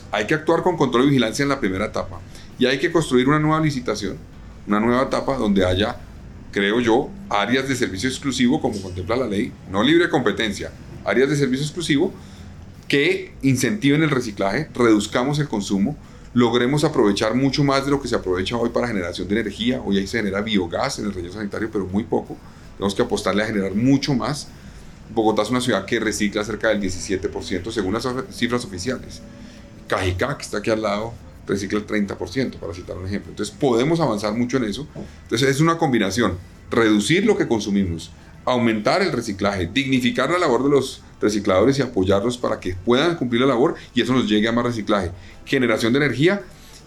Hay 0.09 0.25
que 0.25 0.35
actuar 0.35 0.63
con 0.63 0.77
control 0.77 1.03
y 1.03 1.07
vigilancia 1.09 1.43
en 1.43 1.49
la 1.49 1.59
primera 1.59 1.87
etapa 1.87 2.21
y 2.57 2.65
hay 2.65 2.79
que 2.79 2.89
construir 2.89 3.27
una 3.27 3.39
nueva 3.39 3.59
licitación, 3.59 4.15
una 4.67 4.79
nueva 4.79 5.03
etapa 5.03 5.35
donde 5.35 5.65
haya, 5.65 5.97
creo 6.53 6.79
yo, 6.79 7.09
áreas 7.29 7.67
de 7.67 7.75
servicio 7.75 8.07
exclusivo 8.07 8.61
como 8.61 8.81
contempla 8.81 9.17
la 9.17 9.27
ley, 9.27 9.51
no 9.69 9.83
libre 9.83 10.09
competencia, 10.09 10.71
áreas 11.03 11.29
de 11.29 11.35
servicio 11.35 11.65
exclusivo 11.65 12.13
que 12.87 13.33
incentiven 13.41 14.03
el 14.03 14.09
reciclaje, 14.09 14.69
reduzcamos 14.73 15.39
el 15.39 15.47
consumo, 15.47 15.97
logremos 16.33 16.83
aprovechar 16.83 17.35
mucho 17.35 17.63
más 17.63 17.85
de 17.85 17.91
lo 17.91 18.01
que 18.01 18.07
se 18.07 18.15
aprovecha 18.15 18.57
hoy 18.57 18.69
para 18.69 18.87
generación 18.87 19.27
de 19.27 19.39
energía. 19.39 19.81
Hoy 19.83 19.97
ahí 19.97 20.07
se 20.07 20.17
genera 20.17 20.41
biogás 20.41 20.99
en 20.99 21.05
el 21.05 21.13
relleno 21.13 21.33
sanitario, 21.33 21.69
pero 21.71 21.85
muy 21.85 22.03
poco. 22.03 22.37
Tenemos 22.77 22.93
que 22.95 23.01
apostarle 23.01 23.43
a 23.43 23.47
generar 23.47 23.73
mucho 23.73 24.13
más. 24.13 24.47
Bogotá 25.13 25.41
es 25.41 25.49
una 25.49 25.61
ciudad 25.61 25.85
que 25.85 25.99
recicla 25.99 26.43
cerca 26.43 26.69
del 26.69 26.81
17% 26.81 27.71
según 27.71 27.93
las 27.93 28.07
cifras 28.31 28.65
oficiales. 28.65 29.21
Cajicá, 29.87 30.37
que 30.37 30.43
está 30.43 30.57
aquí 30.57 30.69
al 30.69 30.81
lado, 30.81 31.13
recicla 31.47 31.79
el 31.79 31.87
30%, 31.87 32.59
para 32.59 32.73
citar 32.73 32.97
un 32.97 33.07
ejemplo. 33.07 33.31
Entonces 33.31 33.55
podemos 33.57 33.99
avanzar 33.99 34.33
mucho 34.33 34.57
en 34.57 34.65
eso. 34.65 34.87
Entonces 35.23 35.49
es 35.49 35.61
una 35.61 35.77
combinación, 35.77 36.37
reducir 36.69 37.25
lo 37.25 37.37
que 37.37 37.47
consumimos, 37.47 38.11
aumentar 38.45 39.01
el 39.01 39.11
reciclaje, 39.11 39.67
dignificar 39.73 40.29
la 40.29 40.37
labor 40.37 40.63
de 40.63 40.69
los 40.69 41.01
recicladores 41.21 41.79
y 41.79 41.81
apoyarlos 41.81 42.37
para 42.37 42.59
que 42.59 42.75
puedan 42.75 43.15
cumplir 43.15 43.41
la 43.41 43.47
labor 43.47 43.75
y 43.93 44.01
eso 44.01 44.13
nos 44.13 44.27
llegue 44.27 44.47
a 44.47 44.51
más 44.51 44.65
reciclaje, 44.65 45.11
generación 45.45 45.93
de 45.93 45.99
energía 45.99 46.41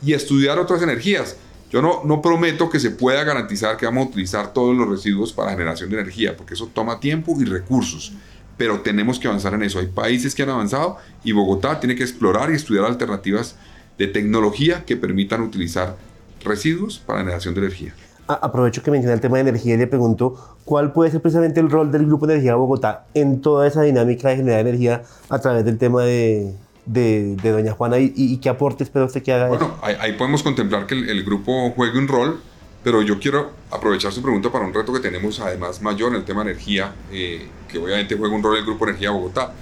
y 0.05 0.13
estudiar 0.13 0.59
otras 0.59 0.83
energías. 0.83 1.37
Yo 1.71 1.83
no, 1.83 2.03
no 2.05 2.21
prometo 2.21 2.69
que 2.69 2.81
se 2.81 2.91
pueda 2.91 3.23
garantizar 3.23 3.77
que 3.77 3.87
vamos 3.87 4.07
a 4.07 4.11
utilizar 4.11 4.53
todos 4.53 4.77
los 4.77 4.89
residuos 4.89 5.33
para 5.33 5.53
generación 5.53 5.91
de 5.91 6.01
energía, 6.01 6.37
porque 6.37 6.55
eso 6.55 6.69
toma 6.73 6.99
tiempo 6.99 7.37
y 7.41 7.45
recursos, 7.45 8.13
pero 8.57 8.81
tenemos 8.81 9.19
que 9.19 9.29
avanzar 9.29 9.55
en 9.55 9.63
eso. 9.63 9.79
Hay 9.79 9.87
países 9.87 10.35
que 10.35 10.43
han 10.43 10.51
avanzado 10.51 10.97
y 11.23 11.33
Bogotá 11.33 11.79
tiene 11.79 11.95
que 11.95 12.03
explorar 12.03 12.51
y 12.51 12.55
estudiar 12.55 12.85
alternativas 12.87 13.57
de 13.99 14.09
tecnología 14.09 14.85
que 14.85 14.97
permitan 14.97 15.43
utilizar 15.43 15.97
residuos 16.43 16.99
para 16.99 17.21
generación 17.21 17.55
de 17.55 17.61
energía. 17.61 17.95
Aprovecho 18.35 18.83
que 18.83 18.91
menciona 18.91 19.15
el 19.15 19.21
tema 19.21 19.37
de 19.37 19.43
energía 19.43 19.75
y 19.75 19.79
le 19.79 19.87
pregunto 19.87 20.59
cuál 20.65 20.93
puede 20.93 21.11
ser 21.11 21.21
precisamente 21.21 21.61
el 21.61 21.71
rol 21.71 21.91
del 21.91 22.07
Grupo 22.07 22.27
Energía 22.27 22.55
Bogotá 22.55 23.07
en 23.15 23.41
toda 23.41 23.67
esa 23.67 23.83
dinámica 23.83 24.29
de 24.29 24.37
generar 24.37 24.61
energía 24.61 25.03
a 25.29 25.39
través 25.41 25.65
del 25.65 25.79
tema 25.79 26.05
de, 26.05 26.55
de, 26.87 27.37
doña 27.43 27.73
Juana 27.73 27.99
y, 27.99 28.37
qué 28.39 28.49
aporte 28.49 28.85
espera 28.85 29.05
usted 29.05 29.23
que 29.23 29.33
haga? 29.33 29.49
Bueno, 29.49 29.77
ahí, 29.83 30.13
podemos 30.13 30.43
contemplar 30.43 30.87
que 30.87 30.95
el, 30.95 31.25
grupo 31.25 31.71
juegue 31.71 31.99
un 31.99 32.09
rol, 32.09 32.41
pero 32.83 33.03
yo 33.03 33.19
quiero 33.19 33.51
aprovechar 33.71 34.13
su 34.13 34.23
pregunta 34.23 34.51
para 34.51 34.65
un 34.65 34.75
reto 34.75 34.93
que 34.93 35.01
tenemos 35.01 35.41
además 35.41 35.83
mayor 35.83 36.11
en 36.11 36.17
el 36.17 36.25
tema 36.25 36.45
de 36.45 36.53
energía, 36.53 36.93
eh, 37.13 37.47
que 37.69 37.79
obviamente 37.79 38.17
juega 38.17 38.35
un 38.35 38.43
rol 38.43 38.57
el 38.57 38.65
Grupo 38.65 38.87
Energía 38.87 39.11
Bogotá, 39.11 39.53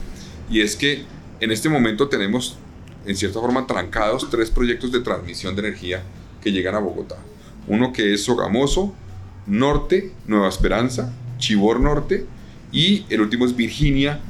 y 0.49 0.61
es 0.61 0.77
que 0.77 1.05
en 1.41 1.51
este 1.51 1.69
momento 1.69 2.09
tenemos 2.09 2.59
en 3.07 3.17
cierta 3.17 3.41
forma 3.41 3.67
trancados 3.67 4.29
tres 4.31 4.51
proyectos 4.51 4.93
de 4.93 5.01
transmisión 5.01 5.55
de 5.55 5.63
energía 5.63 6.03
que 6.43 6.53
llegan 6.53 6.75
a 6.75 6.79
Bogotá. 6.79 7.17
Uno 7.69 7.93
que 7.93 8.15
es 8.15 8.25
Sogamoso, 8.25 8.95
Norte, 9.47 10.13
Nueva 10.27 10.49
Esperanza, 10.49 11.13
Chibor 11.39 11.81
Norte 11.81 12.27
y 12.73 13.07
el 13.09 13.21
último 13.21 13.45
es 13.45 13.55
Virginia, 13.55 14.21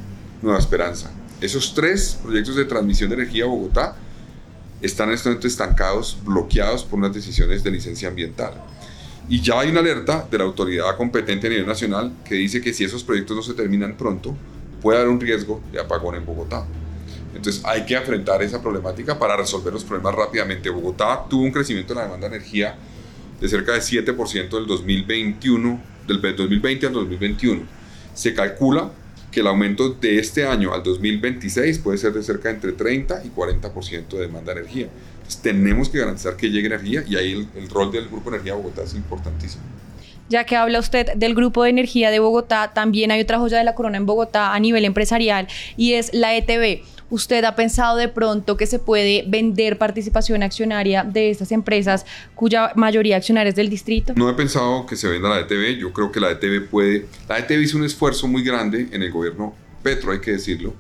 Nueva 0.43 0.59
Esperanza. 0.59 1.11
Esos 1.41 1.75
tres 1.75 2.19
proyectos 2.23 2.57
de 2.57 2.65
transmisión 2.65 3.11
de 3.11 3.17
energía 3.17 3.45
a 3.45 3.47
Bogotá 3.49 3.97
están 4.81 5.09
en 5.09 5.15
este 5.15 5.29
momento 5.29 5.47
estancados, 5.47 6.19
bloqueados 6.25 6.85
por 6.85 6.99
unas 6.99 7.15
decisiones 7.15 7.65
de 7.65 7.71
licencia 7.71 8.09
ambiental. 8.09 8.55
Y 9.29 9.41
ya 9.41 9.61
hay 9.61 9.71
una 9.71 9.81
alerta 9.81 10.27
de 10.31 10.39
la 10.39 10.45
autoridad 10.45 10.97
competente 10.97 11.49
a 11.49 11.51
nivel 11.51 11.67
nacional 11.67 12.13
que 12.25 12.35
dice 12.35 12.61
que 12.61 12.73
si 12.73 12.85
esos 12.85 13.05
proyectos 13.05 13.37
no 13.37 13.43
se 13.43 13.55
terminan 13.55 13.97
pronto, 13.97 14.37
puede 14.81 14.99
haber 14.99 15.11
un 15.11 15.21
riesgo 15.21 15.61
de 15.73 15.81
apagón 15.81 16.15
en 16.15 16.25
Bogotá. 16.25 16.67
Entonces 17.35 17.63
hay 17.65 17.85
que 17.85 17.95
enfrentar 17.95 18.43
esa 18.43 18.63
problemática 18.63 19.19
para 19.19 19.37
resolver 19.37 19.73
los 19.73 19.85
problemas 19.85 20.15
rápidamente. 20.15 20.71
Bogotá 20.71 21.25
tuvo 21.29 21.43
un 21.43 21.53
crecimiento 21.53 21.93
en 21.93 21.99
la 21.99 22.05
demanda 22.05 22.29
de 22.29 22.37
energía 22.37 22.77
de 23.41 23.49
cerca 23.49 23.73
de 23.73 23.81
7% 23.81 24.49
del 24.51 24.67
2021, 24.67 25.81
del 26.07 26.21
2020 26.21 26.87
al 26.87 26.93
2021. 26.93 27.63
Se 28.15 28.35
calcula 28.35 28.93
que 29.31 29.41
el 29.41 29.47
aumento 29.47 29.91
de 29.91 30.19
este 30.19 30.47
año 30.47 30.73
al 30.73 30.83
2026 30.83 31.79
puede 31.79 31.99
ser 31.99 32.13
de 32.13 32.23
cerca 32.23 32.49
de 32.49 32.57
entre 32.57 32.73
30 32.73 33.25
y 33.25 33.31
40% 33.31 34.09
de 34.09 34.21
demanda 34.21 34.55
de 34.55 34.61
energía. 34.61 34.89
Entonces, 35.17 35.43
tenemos 35.43 35.89
que 35.89 35.99
garantizar 35.99 36.37
que 36.37 36.51
llegue 36.51 36.67
energía 36.67 37.05
y 37.07 37.17
ahí 37.17 37.33
el, 37.33 37.49
el 37.55 37.69
rol 37.69 37.93
del 37.93 38.09
Grupo 38.09 38.31
Energía 38.31 38.55
Bogotá 38.55 38.83
es 38.83 38.95
importantísimo. 38.95 39.63
Ya 40.29 40.45
que 40.45 40.57
habla 40.57 40.79
usted 40.79 41.15
del 41.15 41.35
Grupo 41.35 41.65
de 41.65 41.71
Energía 41.71 42.11
de 42.11 42.19
Bogotá, 42.19 42.73
también 42.75 43.11
hay 43.11 43.21
otra 43.23 43.39
joya 43.39 43.57
de 43.57 43.65
la 43.65 43.75
corona 43.75 43.97
en 43.97 44.05
Bogotá 44.05 44.53
a 44.53 44.61
nivel 44.61 44.85
empresarial 44.85 45.49
y 45.77 45.95
es 45.95 46.13
la 46.13 46.37
ETB. 46.37 46.83
¿Usted 47.09 47.43
ha 47.45 47.57
pensado 47.57 47.97
de 47.97 48.09
pronto 48.09 48.59
que 48.59 48.67
se 48.67 48.79
puede 48.79 49.25
vender 49.27 49.79
participación 49.79 50.43
accionaria 50.43 51.05
de 51.05 51.31
estas 51.31 51.51
empresas 51.53 52.05
cuya 52.35 52.73
mayoría 52.75 53.17
accionaria 53.17 53.49
es 53.49 53.57
del 53.57 53.71
distrito? 53.71 54.13
No 54.17 54.29
he 54.29 54.35
pensado 54.35 54.85
que 54.85 54.97
se 54.97 55.09
venda 55.09 55.31
la 55.31 55.39
ETB. 55.39 55.79
Yo 55.79 55.95
creo 55.95 56.13
que 56.13 56.21
la 56.21 56.33
ETB 56.33 56.69
puede... 56.69 57.07
La 57.27 57.39
ETB 57.39 57.63
hizo 57.63 57.79
un 57.79 57.85
esfuerzo 57.85 58.29
muy 58.29 58.45
grande 58.45 58.89
en 58.93 59.03
el 59.03 59.11
gobierno 59.11 59.55
Petro, 59.83 60.13
hay 60.13 60.21
que 60.21 60.33
decirlo, 60.33 60.75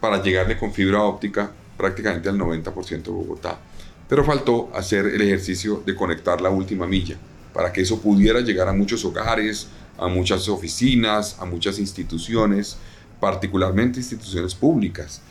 para 0.00 0.20
llegarle 0.20 0.58
con 0.58 0.72
fibra 0.72 1.02
óptica 1.02 1.52
prácticamente 1.76 2.28
al 2.28 2.36
90% 2.36 3.02
de 3.02 3.10
Bogotá. 3.10 3.60
Pero 4.08 4.24
faltó 4.24 4.70
hacer 4.74 5.06
el 5.06 5.20
ejercicio 5.20 5.84
de 5.86 5.94
conectar 5.94 6.40
la 6.40 6.50
última 6.50 6.88
milla 6.88 7.16
para 7.58 7.72
que 7.72 7.80
eso 7.80 8.00
pudiera 8.00 8.40
llegar 8.40 8.68
a 8.68 8.72
muchos 8.72 9.04
hogares, 9.04 9.66
a 9.98 10.06
muchas 10.06 10.48
oficinas, 10.48 11.36
a 11.40 11.44
muchas 11.44 11.80
instituciones, 11.80 12.76
particularmente 13.18 13.98
instituciones 13.98 14.54
públicas. 14.54 15.22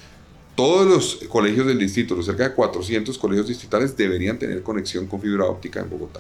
Todos 0.54 0.86
los 0.86 1.30
colegios 1.30 1.68
del 1.68 1.80
distrito, 1.80 2.16
los 2.16 2.26
cerca 2.26 2.50
de 2.50 2.54
400 2.54 3.18
colegios 3.18 3.48
distritales, 3.48 3.96
deberían 3.96 4.38
tener 4.38 4.62
conexión 4.62 5.08
con 5.08 5.22
fibra 5.22 5.46
óptica 5.46 5.80
en 5.80 5.90
Bogotá. 5.90 6.20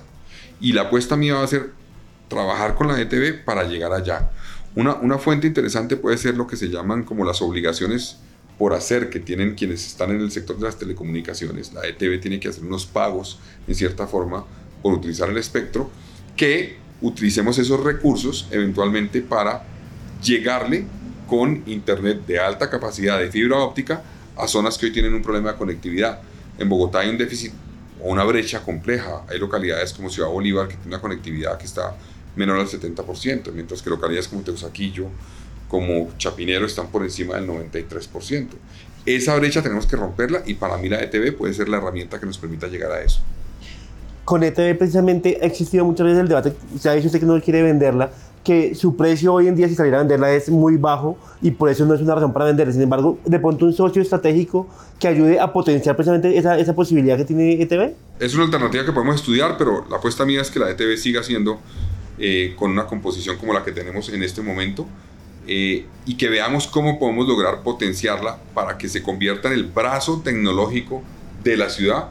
Y 0.61 0.71
la 0.71 0.83
apuesta 0.83 1.17
mía 1.17 1.33
va 1.33 1.43
a 1.43 1.47
ser 1.47 1.71
trabajar 2.29 2.75
con 2.75 2.87
la 2.87 3.01
ETV 3.01 3.43
para 3.43 3.65
llegar 3.65 3.91
allá. 3.91 4.31
Una, 4.75 4.95
una 4.95 5.17
fuente 5.17 5.45
interesante 5.45 5.97
puede 5.97 6.17
ser 6.17 6.37
lo 6.37 6.47
que 6.47 6.55
se 6.55 6.69
llaman 6.69 7.03
como 7.03 7.25
las 7.25 7.41
obligaciones 7.41 8.15
por 8.57 8.73
hacer 8.73 9.09
que 9.09 9.19
tienen 9.19 9.55
quienes 9.55 9.85
están 9.85 10.11
en 10.11 10.21
el 10.21 10.31
sector 10.31 10.55
de 10.55 10.67
las 10.67 10.79
telecomunicaciones. 10.79 11.73
La 11.73 11.85
ETV 11.85 12.21
tiene 12.21 12.39
que 12.39 12.47
hacer 12.47 12.63
unos 12.63 12.85
pagos, 12.85 13.39
en 13.67 13.75
cierta 13.75 14.07
forma, 14.07 14.45
por 14.87 14.93
utilizar 14.93 15.29
el 15.29 15.37
espectro, 15.37 15.91
que 16.37 16.77
utilicemos 17.01 17.57
esos 17.57 17.83
recursos 17.83 18.47
eventualmente 18.51 19.19
para 19.21 19.63
llegarle 20.23 20.85
con 21.27 21.61
internet 21.65 22.25
de 22.25 22.39
alta 22.39 22.69
capacidad 22.69 23.19
de 23.19 23.29
fibra 23.29 23.57
óptica 23.57 24.01
a 24.37 24.47
zonas 24.47 24.77
que 24.77 24.85
hoy 24.85 24.93
tienen 24.93 25.13
un 25.13 25.21
problema 25.21 25.51
de 25.51 25.57
conectividad. 25.57 26.21
En 26.57 26.69
Bogotá 26.69 26.99
hay 26.99 27.09
un 27.09 27.17
déficit 27.17 27.51
o 28.01 28.09
una 28.09 28.23
brecha 28.23 28.63
compleja. 28.63 29.25
Hay 29.27 29.39
localidades 29.39 29.91
como 29.91 30.09
Ciudad 30.09 30.29
Bolívar 30.29 30.69
que 30.69 30.75
tiene 30.75 30.87
una 30.87 31.01
conectividad 31.01 31.57
que 31.57 31.65
está 31.65 31.93
menor 32.37 32.57
al 32.57 32.67
70%, 32.69 33.51
mientras 33.51 33.81
que 33.81 33.89
localidades 33.89 34.29
como 34.29 34.43
Teusaquillo, 34.43 35.07
como 35.67 36.13
Chapinero 36.17 36.65
están 36.65 36.87
por 36.87 37.03
encima 37.03 37.35
del 37.35 37.45
93%. 37.45 38.47
Esa 39.05 39.35
brecha 39.35 39.61
tenemos 39.61 39.85
que 39.85 39.97
romperla 39.97 40.43
y 40.45 40.53
para 40.53 40.77
mí 40.77 40.87
la 40.87 41.01
ETV 41.01 41.35
puede 41.35 41.53
ser 41.53 41.67
la 41.67 41.75
herramienta 41.75 42.21
que 42.21 42.25
nos 42.25 42.37
permita 42.37 42.67
llegar 42.67 42.93
a 42.93 43.01
eso. 43.01 43.19
Con 44.27 44.43
ETV 44.43 44.77
precisamente 44.77 45.39
ha 45.41 45.45
existido 45.45 45.85
muchas 45.85 46.05
veces 46.05 46.19
el 46.19 46.27
debate, 46.27 46.51
se 46.77 46.89
ha 46.89 46.93
dicho 46.95 47.07
usted 47.07 47.21
que 47.21 47.25
no 47.25 47.39
quiere 47.39 47.63
venderla, 47.63 48.11
que 48.43 48.75
su 48.75 48.97
precio 48.97 49.33
hoy 49.33 49.47
en 49.47 49.55
día 49.55 49.69
si 49.69 49.75
saliera 49.75 49.99
a 49.99 50.01
venderla 50.01 50.33
es 50.33 50.49
muy 50.49 50.75
bajo 50.75 51.17
y 51.41 51.51
por 51.51 51.69
eso 51.69 51.85
no 51.85 51.93
es 51.93 52.01
una 52.01 52.13
razón 52.13 52.33
para 52.33 52.43
venderla. 52.43 52.73
Sin 52.73 52.81
embargo, 52.81 53.19
de 53.23 53.39
pronto 53.39 53.63
un 53.63 53.71
socio 53.71 54.01
estratégico 54.01 54.67
que 54.99 55.07
ayude 55.07 55.39
a 55.39 55.53
potenciar 55.53 55.95
precisamente 55.95 56.37
esa, 56.37 56.59
esa 56.59 56.75
posibilidad 56.75 57.15
que 57.15 57.23
tiene 57.23 57.53
ETV. 57.53 57.93
Es 58.19 58.35
una 58.35 58.43
alternativa 58.43 58.83
que 58.83 58.91
podemos 58.91 59.15
estudiar, 59.15 59.55
pero 59.57 59.85
la 59.89 59.95
apuesta 59.95 60.25
mía 60.25 60.41
es 60.41 60.51
que 60.51 60.59
la 60.59 60.71
ETV 60.71 60.97
siga 60.97 61.23
siendo 61.23 61.61
eh, 62.19 62.53
con 62.57 62.71
una 62.71 62.85
composición 62.85 63.37
como 63.37 63.53
la 63.53 63.63
que 63.63 63.71
tenemos 63.71 64.09
en 64.09 64.23
este 64.23 64.41
momento 64.41 64.85
eh, 65.47 65.85
y 66.05 66.17
que 66.17 66.27
veamos 66.27 66.67
cómo 66.67 66.99
podemos 66.99 67.29
lograr 67.29 67.63
potenciarla 67.63 68.39
para 68.53 68.77
que 68.77 68.89
se 68.89 69.01
convierta 69.01 69.47
en 69.47 69.53
el 69.53 69.63
brazo 69.63 70.19
tecnológico 70.21 71.01
de 71.45 71.55
la 71.55 71.69
ciudad 71.69 72.09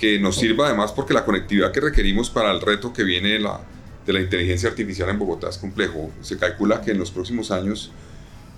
que 0.00 0.18
nos 0.18 0.36
sirva 0.36 0.66
además 0.66 0.92
porque 0.92 1.12
la 1.12 1.24
conectividad 1.24 1.72
que 1.72 1.80
requerimos 1.80 2.30
para 2.30 2.50
el 2.50 2.60
reto 2.60 2.92
que 2.92 3.04
viene 3.04 3.30
de 3.30 3.40
la 3.40 3.60
de 4.06 4.12
la 4.12 4.20
inteligencia 4.20 4.68
artificial 4.68 5.08
en 5.10 5.18
Bogotá 5.18 5.48
es 5.48 5.58
complejo. 5.58 6.10
Se 6.22 6.38
calcula 6.38 6.80
que 6.80 6.90
en 6.90 6.98
los 6.98 7.10
próximos 7.10 7.50
años 7.50 7.92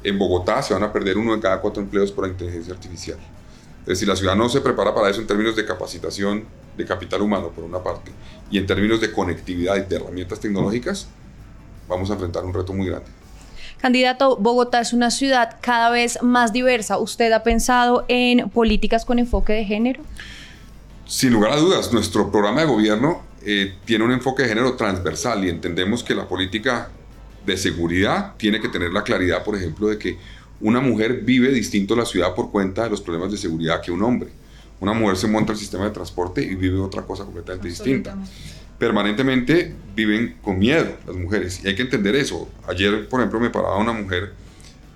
en 0.05 0.19
Bogotá 0.19 0.63
se 0.63 0.75
van 0.75 0.83
a 0.83 0.93
perder 0.93 1.19
uno 1.19 1.35
de 1.35 1.41
cada 1.41 1.61
cuatro 1.61 1.83
empleos 1.83 2.13
por 2.13 2.27
la 2.27 2.33
inteligencia 2.33 2.73
artificial. 2.73 3.19
Es 3.83 3.87
decir, 3.87 4.09
la 4.09 4.17
ciudad 4.17 4.37
no 4.37 4.49
se 4.49 4.61
prepara 4.61 4.95
para 4.95 5.11
eso 5.11 5.21
en 5.21 5.27
términos 5.27 5.57
de 5.57 5.65
capacitación 5.65 6.45
de 6.77 6.85
capital 6.85 7.21
humano, 7.21 7.51
por 7.51 7.65
una 7.65 7.83
parte, 7.83 8.13
y 8.51 8.57
en 8.57 8.67
términos 8.67 9.01
de 9.01 9.13
conectividad 9.13 9.77
y 9.77 9.83
de 9.83 9.97
herramientas 9.97 10.41
tecnológicas, 10.41 11.09
vamos 11.89 12.09
a 12.11 12.15
enfrentar 12.15 12.45
un 12.45 12.55
reto 12.55 12.73
muy 12.73 12.87
grande. 12.87 13.09
Candidato, 13.79 14.37
Bogotá 14.37 14.81
es 14.81 14.93
una 14.93 15.11
ciudad 15.11 15.57
cada 15.61 15.91
vez 15.91 16.23
más 16.23 16.53
diversa. 16.53 16.99
¿Usted 16.99 17.33
ha 17.33 17.43
pensado 17.43 18.05
en 18.09 18.49
políticas 18.49 19.05
con 19.05 19.19
enfoque 19.19 19.53
de 19.53 19.65
género? 19.65 20.03
Sin 21.07 21.33
lugar 21.33 21.53
a 21.53 21.57
dudas, 21.57 21.93
nuestro 21.93 22.31
programa 22.31 22.61
de 22.61 22.67
gobierno 22.67 23.23
eh, 23.45 23.75
tiene 23.85 24.05
un 24.05 24.13
enfoque 24.13 24.43
de 24.45 24.49
género 24.49 24.75
transversal 24.75 25.45
y 25.45 25.49
entendemos 25.49 26.03
que 26.03 26.15
la 26.15 26.29
política 26.29 26.91
de 27.45 27.57
seguridad 27.57 28.35
tiene 28.37 28.61
que 28.61 28.69
tener 28.69 28.93
la 28.93 29.03
claridad, 29.03 29.43
por 29.45 29.57
ejemplo, 29.57 29.89
de 29.89 29.99
que 29.99 30.17
una 30.61 30.81
mujer 30.81 31.23
vive 31.23 31.51
distinto 31.51 31.97
la 31.97 32.05
ciudad 32.05 32.35
por 32.35 32.51
cuenta 32.51 32.85
de 32.85 32.91
los 32.91 33.01
problemas 33.01 33.33
de 33.33 33.37
seguridad 33.37 33.81
que 33.81 33.91
un 33.91 34.03
hombre. 34.03 34.31
Una 34.81 34.93
mujer 34.93 35.17
se 35.17 35.27
monta 35.27 35.53
el 35.53 35.59
sistema 35.59 35.85
de 35.85 35.91
transporte 35.91 36.43
y 36.43 36.55
vive 36.55 36.79
otra 36.79 37.03
cosa 37.03 37.25
completamente 37.25 37.69
distinta. 37.69 38.17
Permanentemente 38.79 39.75
viven 39.95 40.37
con 40.43 40.59
miedo 40.59 40.97
las 41.07 41.17
mujeres 41.17 41.61
y 41.65 41.69
hay 41.69 41.75
que 41.75 41.83
entender 41.83 42.15
eso. 42.17 42.49
Ayer, 42.69 43.09
por 43.09 43.21
ejemplo, 43.21 43.41
me 43.41 43.51
paraba 43.51 43.77
una 43.79 43.93
mujer 43.93 44.33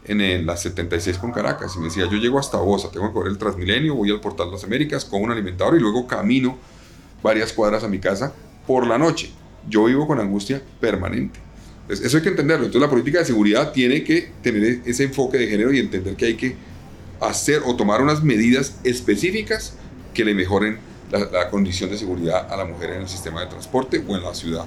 en 0.07 0.47
la 0.47 0.57
76 0.57 1.19
con 1.19 1.33
Caracas 1.33 1.75
y 1.77 1.79
me 1.79 1.87
decía, 1.87 2.05
yo 2.11 2.19
llego 2.19 2.39
hasta 2.39 2.59
Bosa, 2.59 2.91
tengo 2.91 3.09
que 3.09 3.13
correr 3.13 3.33
el 3.33 3.39
Transmilenio, 3.39 3.95
voy 3.95 4.11
al 4.11 4.21
Portal 4.21 4.47
de 4.47 4.53
las 4.53 4.65
Américas 4.65 5.05
con 5.05 5.23
un 5.23 5.31
alimentador 5.31 5.77
y 5.77 5.81
luego 5.81 6.07
camino 6.07 6.59
varias 7.23 7.53
cuadras 7.53 7.83
a 7.85 7.89
mi 7.89 7.99
casa 7.99 8.33
por 8.67 8.87
la 8.87 8.99
noche. 8.99 9.31
Yo 9.69 9.85
vivo 9.85 10.07
con 10.07 10.21
angustia 10.21 10.63
permanente. 10.81 11.41
eso 11.89 12.17
hay 12.17 12.23
que 12.23 12.29
entenderlo. 12.29 12.67
Entonces 12.67 12.89
la 12.89 12.91
política 12.91 13.19
de 13.19 13.25
seguridad 13.25 13.73
tiene 13.73 14.05
que 14.05 14.31
tener 14.43 14.81
ese 14.85 15.05
enfoque 15.05 15.39
de 15.39 15.49
género 15.49 15.73
y 15.73 15.81
entender 15.81 16.15
que 16.15 16.27
hay 16.27 16.35
que 16.35 16.57
hacer 17.21 17.63
o 17.65 17.75
tomar 17.75 18.03
unas 18.03 18.23
medidas 18.23 18.79
específicas 18.85 19.77
que 20.15 20.25
le 20.25 20.35
mejoren 20.35 20.79
la, 21.11 21.51
condición 21.51 21.91
de 21.91 21.99
seguridad 21.99 22.53
a 22.53 22.57
la 22.57 22.65
mujer 22.65 22.91
en 22.91 23.03
el 23.03 23.09
sistema 23.09 23.41
de 23.41 23.47
transporte 23.47 24.03
o 24.07 24.17
en 24.17 24.23
la 24.23 24.35
ciudad. 24.35 24.67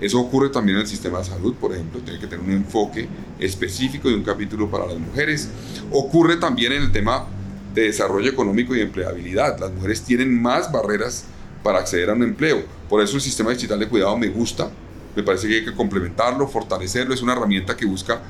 Eso 0.00 0.20
ocurre 0.20 0.48
también 0.50 0.76
en 0.76 0.82
el 0.82 0.88
sistema 0.88 1.18
de 1.18 1.24
salud, 1.24 1.54
por 1.54 1.72
ejemplo, 1.72 2.00
tiene 2.00 2.18
que 2.18 2.26
tener 2.26 2.44
un 2.44 2.52
enfoque 2.52 3.08
específico 3.38 4.10
y 4.10 4.14
un 4.14 4.24
capítulo 4.24 4.70
para 4.70 4.86
las 4.86 4.98
mujeres. 4.98 5.48
Ocurre 5.90 6.36
también 6.36 6.72
en 6.72 6.82
el 6.82 6.92
tema 6.92 7.26
de 7.74 7.82
desarrollo 7.82 8.30
económico 8.30 8.74
y 8.74 8.80
empleabilidad. 8.80 9.58
Las 9.58 9.72
mujeres 9.72 10.02
tienen 10.02 10.40
más 10.40 10.70
barreras 10.70 11.24
para 11.62 11.78
acceder 11.78 12.10
a 12.10 12.14
un 12.14 12.22
empleo. 12.22 12.62
Por 12.88 13.02
eso 13.02 13.16
el 13.16 13.22
sistema 13.22 13.50
digital 13.50 13.78
de 13.78 13.88
cuidado 13.88 14.16
me 14.16 14.28
gusta, 14.28 14.70
me 15.16 15.22
parece 15.22 15.48
que 15.48 15.54
hay 15.54 15.64
que 15.64 15.74
complementarlo, 15.74 16.46
fortalecerlo, 16.48 17.14
es 17.14 17.22
una 17.22 17.32
herramienta 17.32 17.76
que 17.76 17.86
busca 17.86 18.20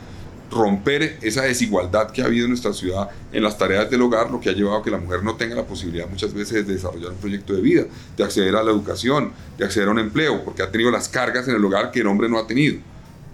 romper 0.50 1.18
esa 1.22 1.42
desigualdad 1.42 2.10
que 2.10 2.22
ha 2.22 2.26
habido 2.26 2.44
en 2.44 2.50
nuestra 2.50 2.72
ciudad 2.72 3.08
en 3.32 3.42
las 3.42 3.58
tareas 3.58 3.90
del 3.90 4.02
hogar, 4.02 4.30
lo 4.30 4.40
que 4.40 4.50
ha 4.50 4.52
llevado 4.52 4.78
a 4.78 4.82
que 4.82 4.90
la 4.90 4.98
mujer 4.98 5.22
no 5.22 5.34
tenga 5.36 5.54
la 5.54 5.64
posibilidad 5.64 6.08
muchas 6.08 6.32
veces 6.32 6.66
de 6.66 6.74
desarrollar 6.74 7.10
un 7.10 7.18
proyecto 7.18 7.54
de 7.54 7.62
vida, 7.62 7.84
de 8.16 8.24
acceder 8.24 8.54
a 8.54 8.62
la 8.62 8.70
educación, 8.70 9.32
de 9.58 9.64
acceder 9.64 9.88
a 9.88 9.90
un 9.92 9.98
empleo, 9.98 10.44
porque 10.44 10.62
ha 10.62 10.70
tenido 10.70 10.90
las 10.90 11.08
cargas 11.08 11.48
en 11.48 11.56
el 11.56 11.64
hogar 11.64 11.90
que 11.90 12.00
el 12.00 12.06
hombre 12.06 12.28
no 12.28 12.38
ha 12.38 12.46
tenido 12.46 12.78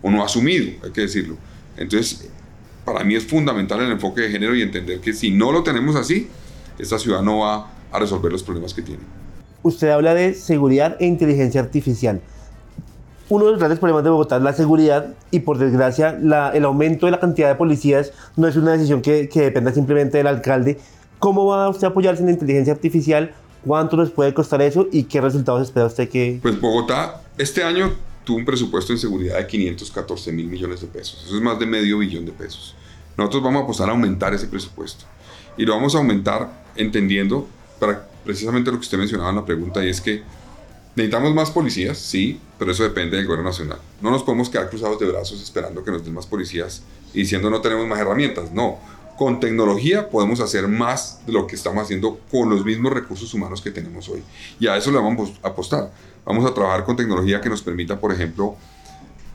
o 0.03 0.11
no 0.11 0.23
ha 0.23 0.27
asumido, 0.27 0.73
hay 0.83 0.91
que 0.93 1.03
decirlo. 1.03 1.37
Entonces, 1.77 2.29
para 2.85 3.05
mí 3.05 3.15
es 3.15 3.27
fundamental 3.27 3.81
el 3.81 3.93
enfoque 3.93 4.23
de 4.23 4.31
género 4.31 4.55
y 4.55 4.63
entender 4.63 5.01
que 5.01 5.13
si 5.13 5.31
no 5.31 5.53
lo 5.53 5.63
tenemos 5.63 5.97
así, 5.97 6.29
esta 6.79 6.99
ciudad 6.99 7.23
no 7.23 7.41
va 7.41 7.71
a 7.93 7.99
resolver 7.99 8.33
los 8.33 8.43
problemas 8.43 8.73
que 8.73 8.83
tiene. 8.83 9.03
Usted 9.63 9.91
habla 9.91 10.15
de 10.15 10.35
seguridad 10.35 10.97
e 11.01 11.07
inteligencia 11.07 11.61
artificial. 11.61 12.21
Uno 13.31 13.45
de 13.45 13.53
los 13.53 13.61
grandes 13.61 13.79
problemas 13.79 14.03
de 14.03 14.11
Bogotá 14.11 14.39
es 14.39 14.43
la 14.43 14.53
seguridad 14.53 15.15
y 15.31 15.39
por 15.39 15.57
desgracia 15.57 16.19
el 16.53 16.65
aumento 16.65 17.07
de 17.07 17.13
la 17.13 17.21
cantidad 17.21 17.49
de 17.49 17.55
policías 17.55 18.13
no 18.35 18.49
es 18.49 18.57
una 18.57 18.73
decisión 18.73 19.03
que, 19.03 19.29
dependa 19.33 19.73
simplemente 19.73 20.19
del 20.19 20.27
alcalde. 20.27 20.81
¿Cómo 21.21 21.47
va 21.47 21.69
usted 21.69 21.87
a 21.87 21.91
apoyarse 21.91 22.23
en 22.23 22.27
la 22.27 22.33
inteligencia 22.33 22.73
artificial? 22.73 23.33
¿Cuánto 23.65 23.97
les 23.99 24.11
puede 24.11 24.35
costar 24.35 24.61
eso 24.63 24.89
y 24.91 25.05
qué 25.05 25.21
resultados 25.21 25.63
espera 25.63 25.87
usted 25.87 26.09
que...? 26.09 26.41
Pues 26.43 26.61
Bogotá 26.61 27.23
este 27.39 27.63
año 27.63 27.93
tuvo 28.25 28.39
un 28.39 28.45
presupuesto 28.45 28.93
en 28.93 28.99
seguridad 28.99 29.37
de 29.37 29.47
514 29.47 30.33
mil 30.33 30.49
millones 30.49 30.81
de 30.81 30.89
pesos. 30.89 31.23
Eso 31.25 31.37
es 31.37 31.41
más 31.41 31.57
de 31.61 31.67
medio 31.67 31.99
billón 31.99 32.27
de 32.27 32.33
pesos. 32.33 32.75
Nosotros 33.17 33.45
vamos 33.45 33.61
a 33.61 33.63
apostar 33.63 33.89
a 33.91 33.93
aumentar 33.93 34.35
ese 34.35 34.49
presupuesto. 34.49 35.05
Y 35.57 35.65
lo 35.65 35.75
vamos 35.75 35.95
a 35.95 35.99
aumentar 35.99 36.65
entendiendo 36.75 37.47
para 37.79 38.09
precisamente 38.25 38.73
lo 38.73 38.79
que 38.79 38.83
usted 38.83 38.99
mencionaba 38.99 39.31
en 39.31 39.37
la 39.37 39.45
pregunta, 39.45 39.85
y 39.85 39.89
es 39.89 40.01
que 40.01 40.25
necesitamos 40.97 41.35
más 41.35 41.51
policías, 41.51 41.99
sí, 41.99 42.41
pero 42.59 42.73
eso 42.73 42.83
depende 42.83 43.17
del 43.17 43.27
gobierno 43.27 43.49
nacional. 43.49 43.79
No 44.01 44.11
nos 44.11 44.23
podemos 44.23 44.51
quedar 44.51 44.69
cruzados 44.69 44.99
de 44.99 45.07
brazos 45.07 45.43
esperando 45.43 45.83
que 45.85 45.91
nos 45.91 46.05
den 46.05 46.15
más 46.15 46.27
policías 46.27 46.83
y 47.15 47.21
diciendo 47.21 47.51
no 47.51 47.61
tenemos 47.61 47.87
más 47.87 48.01
herramientas. 48.01 48.53
No, 48.53 48.79
con 49.17 49.39
tecnología 49.39 50.09
podemos 50.09 50.41
hacer 50.41 50.67
más 50.67 51.25
de 51.27 51.33
lo 51.33 51.47
que 51.47 51.55
estamos 51.55 51.85
haciendo 51.85 52.21
con 52.31 52.49
los 52.49 52.65
mismos 52.65 52.93
recursos 52.93 53.33
humanos 53.35 53.61
que 53.61 53.71
tenemos 53.71 54.09
hoy. 54.09 54.23
Y 54.59 54.67
a 54.67 54.77
eso 54.77 54.91
le 54.91 54.99
vamos 54.99 55.33
a 55.43 55.49
apostar. 55.49 55.91
Vamos 56.25 56.51
a 56.51 56.55
trabajar 56.55 56.85
con 56.85 56.97
tecnología 56.97 57.41
que 57.41 57.49
nos 57.49 57.63
permita, 57.63 58.01
por 58.01 58.13
ejemplo, 58.13 58.57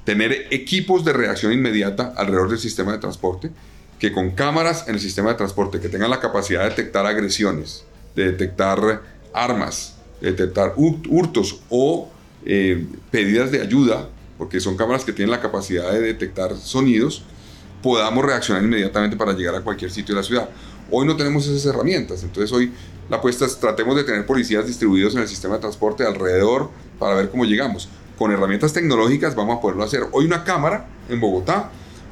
tener 0.03 0.47
equipos 0.51 1.03
de 1.03 1.13
reacción 1.13 1.51
inmediata 1.51 2.13
alrededor 2.15 2.49
del 2.49 2.59
sistema 2.59 2.91
de 2.91 2.99
transporte, 2.99 3.51
que 3.99 4.11
con 4.11 4.31
cámaras 4.31 4.87
en 4.87 4.95
el 4.95 5.01
sistema 5.01 5.29
de 5.29 5.35
transporte 5.35 5.79
que 5.79 5.89
tengan 5.89 6.09
la 6.09 6.19
capacidad 6.19 6.63
de 6.63 6.69
detectar 6.69 7.05
agresiones, 7.05 7.83
de 8.15 8.31
detectar 8.31 9.01
armas, 9.33 9.94
detectar 10.21 10.73
hurtos 10.75 11.59
o 11.69 12.09
eh, 12.45 12.85
pedidas 13.11 13.51
de 13.51 13.61
ayuda, 13.61 14.09
porque 14.37 14.59
son 14.59 14.77
cámaras 14.77 15.03
que 15.03 15.13
tienen 15.13 15.31
la 15.31 15.41
capacidad 15.41 15.91
de 15.91 16.01
detectar 16.01 16.55
sonidos, 16.55 17.23
podamos 17.81 18.25
reaccionar 18.25 18.63
inmediatamente 18.63 19.17
para 19.17 19.33
llegar 19.33 19.55
a 19.55 19.61
cualquier 19.61 19.91
sitio 19.91 20.15
de 20.15 20.21
la 20.21 20.27
ciudad. 20.27 20.49
Hoy 20.91 21.05
no 21.05 21.15
tenemos 21.15 21.47
esas 21.47 21.65
herramientas, 21.65 22.23
entonces 22.23 22.51
hoy 22.51 22.71
la 23.09 23.17
apuesta 23.17 23.45
es 23.45 23.59
tratemos 23.59 23.95
de 23.95 24.03
tener 24.03 24.25
policías 24.25 24.65
distribuidos 24.65 25.15
en 25.15 25.21
el 25.21 25.27
sistema 25.27 25.55
de 25.55 25.61
transporte 25.61 26.03
alrededor 26.05 26.69
para 26.99 27.15
ver 27.15 27.29
cómo 27.29 27.45
llegamos. 27.45 27.89
Con 28.17 28.31
herramientas 28.31 28.73
tecnológicas 28.73 29.35
vamos 29.35 29.57
a 29.57 29.61
poderlo 29.61 29.83
hacer. 29.83 30.03
Hoy 30.11 30.25
una 30.25 30.43
cámara 30.43 30.87
en 31.09 31.19
Bogotá 31.19 31.69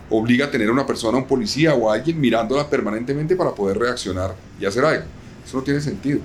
obliga 0.10 0.46
a 0.46 0.52
tener 0.52 0.70
a 0.70 0.72
una 0.72 0.86
persona, 0.86 1.18
un 1.18 1.28
policía 1.28 1.74
o 1.74 1.92
alguien 1.92 2.20
mirándola 2.20 2.70
permanentemente 2.70 3.36
para 3.36 3.52
poder 3.52 3.80
reaccionar 3.80 4.36
y 4.60 4.66
hacer 4.66 4.86
algo. 4.86 5.06
Eso 5.46 5.58
no 5.58 5.64
tiene 5.64 5.82
sentido. 5.82 6.20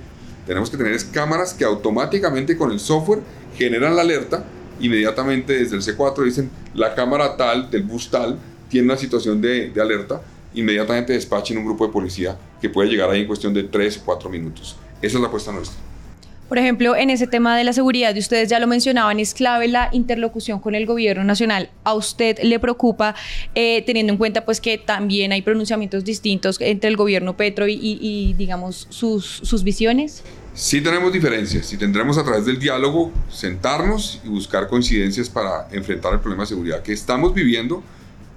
Tenemos 0.49 0.71
que 0.71 0.77
tener 0.77 0.99
cámaras 1.11 1.53
que 1.53 1.63
automáticamente 1.63 2.57
con 2.57 2.71
el 2.71 2.79
software 2.79 3.19
generan 3.55 3.95
la 3.95 4.01
alerta, 4.01 4.43
inmediatamente 4.79 5.53
desde 5.53 5.75
el 5.75 5.83
C4 5.83 6.23
dicen 6.23 6.49
la 6.73 6.95
cámara 6.95 7.37
tal 7.37 7.69
del 7.69 7.83
bus 7.83 8.09
tal 8.09 8.39
tiene 8.67 8.85
una 8.87 8.97
situación 8.97 9.39
de, 9.41 9.69
de 9.69 9.79
alerta, 9.79 10.23
inmediatamente 10.55 11.13
despachen 11.13 11.59
un 11.59 11.65
grupo 11.65 11.85
de 11.85 11.93
policía 11.93 12.35
que 12.59 12.67
puede 12.67 12.89
llegar 12.89 13.11
ahí 13.11 13.21
en 13.21 13.27
cuestión 13.27 13.53
de 13.53 13.61
3 13.61 13.99
o 13.99 14.05
4 14.05 14.27
minutos. 14.27 14.75
Esa 15.03 15.17
es 15.17 15.21
la 15.21 15.27
apuesta 15.27 15.51
nuestra. 15.51 15.77
Por 16.49 16.57
ejemplo, 16.57 16.95
en 16.95 17.11
ese 17.11 17.27
tema 17.27 17.55
de 17.55 17.63
la 17.63 17.73
seguridad, 17.73 18.15
y 18.15 18.19
ustedes 18.19 18.49
ya 18.49 18.59
lo 18.59 18.65
mencionaban, 18.65 19.19
es 19.19 19.35
clave 19.35 19.67
la 19.67 19.89
interlocución 19.91 20.59
con 20.59 20.73
el 20.73 20.87
gobierno 20.87 21.23
nacional. 21.23 21.69
¿A 21.83 21.93
usted 21.93 22.39
le 22.41 22.57
preocupa, 22.59 23.13
eh, 23.53 23.83
teniendo 23.85 24.11
en 24.13 24.17
cuenta 24.17 24.45
pues 24.45 24.59
que 24.59 24.79
también 24.79 25.31
hay 25.31 25.43
pronunciamientos 25.43 26.03
distintos 26.03 26.57
entre 26.59 26.89
el 26.89 26.97
gobierno 26.97 27.37
Petro 27.37 27.67
y, 27.67 28.33
digamos, 28.35 28.87
sus, 28.89 29.25
sus 29.25 29.63
visiones? 29.63 30.23
Sí 30.55 30.81
tenemos 30.81 31.13
diferencias 31.13 31.71
y 31.71 31.77
tendremos 31.77 32.17
a 32.17 32.23
través 32.23 32.47
del 32.47 32.57
diálogo 32.57 33.11
sentarnos 33.29 34.19
y 34.25 34.29
buscar 34.29 34.67
coincidencias 34.67 35.29
para 35.29 35.67
enfrentar 35.71 36.13
el 36.13 36.19
problema 36.19 36.43
de 36.43 36.47
seguridad 36.47 36.81
que 36.81 36.93
estamos 36.93 37.31
viviendo 37.31 37.83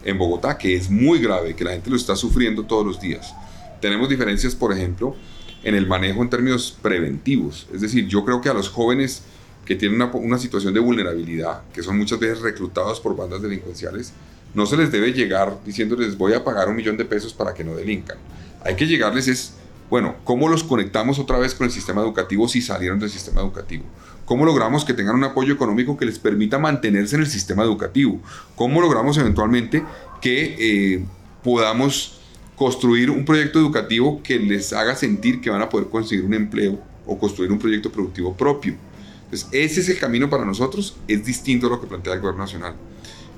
en 0.05 0.19
Bogotá, 0.19 0.59
que 0.59 0.77
es 0.77 0.91
muy 0.91 1.19
grave, 1.19 1.57
que 1.57 1.65
la 1.65 1.71
gente 1.71 1.89
lo 1.89 1.97
está 1.97 2.15
sufriendo 2.15 2.65
todos 2.65 2.85
los 2.85 3.01
días. 3.01 3.35
Tenemos 3.81 4.11
diferencias, 4.11 4.55
por 4.55 4.71
ejemplo, 4.73 5.17
en 5.65 5.75
el 5.75 5.87
manejo 5.87 6.23
en 6.23 6.31
términos 6.31 6.77
preventivos. 6.81 7.69
Es 7.73 7.81
decir, 7.81 8.07
yo 8.09 8.25
creo 8.25 8.41
que 8.41 8.49
a 8.49 8.55
los 8.55 8.69
jóvenes 8.69 9.23
que 9.65 9.77
tienen 9.77 10.03
una, 10.13 10.39
situación 10.39 10.75
de 10.75 10.81
vulnerabilidad, 10.81 11.63
que 11.73 11.83
son 11.83 11.97
muchas 11.97 12.19
veces 12.19 12.41
reclutados 12.41 13.01
por 13.01 13.17
bandas 13.17 13.43
delincuenciales, 13.43 14.13
no 14.55 14.67
se 14.67 14.77
les 14.77 14.91
debe 14.91 15.13
llegar 15.13 15.59
diciéndoles 15.65 16.19
voy 16.19 16.35
a 16.35 16.45
pagar 16.45 16.69
un 16.69 16.77
millón 16.77 16.97
de 16.97 17.05
pesos 17.05 17.33
para 17.33 17.55
que 17.55 17.65
no 17.65 17.75
delincan. 17.75 18.19
Hay 18.65 18.75
que 18.75 18.87
llegarles 18.87 19.29
es, 19.29 19.55
bueno, 19.89 20.17
¿cómo 20.25 20.49
los 20.49 20.65
conectamos 20.65 21.19
otra 21.19 21.39
vez 21.39 21.55
con 21.55 21.67
el 21.67 21.73
sistema 21.73 22.03
educativo 22.03 22.49
si 22.49 22.61
salieron 22.61 22.99
del 22.99 23.11
sistema 23.11 23.41
educativo? 23.41 23.85
¿Cómo 24.25 24.45
logramos 24.45 24.85
que 24.85 24.95
tengan 24.95 25.17
un 25.17 25.25
apoyo 25.25 25.55
económico 25.55 25.97
que 25.97 26.07
les 26.07 26.19
permita 26.19 26.59
mantenerse 26.59 27.17
en 27.17 27.23
el 27.23 27.29
sistema 27.29 27.63
educativo? 27.63 28.21
¿Cómo 28.57 28.81
logramos 28.81 29.17
eventualmente 29.19 29.85
que 30.21 30.57
eh, 30.59 31.05
podamos 31.43 32.22
construir 32.63 33.11
un 33.11 33.25
proyecto 33.25 33.59
educativo 33.59 34.23
que 34.23 34.39
les 34.39 34.73
haga 34.73 34.95
sentir 34.95 35.41
que 35.41 35.51
van 35.51 35.63
a 35.63 35.69
poder 35.69 35.89
conseguir 35.89 36.25
un 36.25 36.33
empleo 36.33 36.79
o 37.05 37.19
construir 37.19 37.51
un 37.51 37.59
proyecto 37.59 37.91
productivo 37.91 38.37
propio. 38.37 38.77
Entonces, 39.25 39.49
ese 39.51 39.81
es 39.81 39.89
el 39.89 39.99
camino 39.99 40.31
para 40.31 40.45
nosotros, 40.45 40.97
es 41.09 41.25
distinto 41.25 41.67
a 41.67 41.71
lo 41.71 41.81
que 41.81 41.89
plantea 41.89 42.13
el 42.13 42.21
gobierno 42.21 42.45
nacional. 42.45 42.77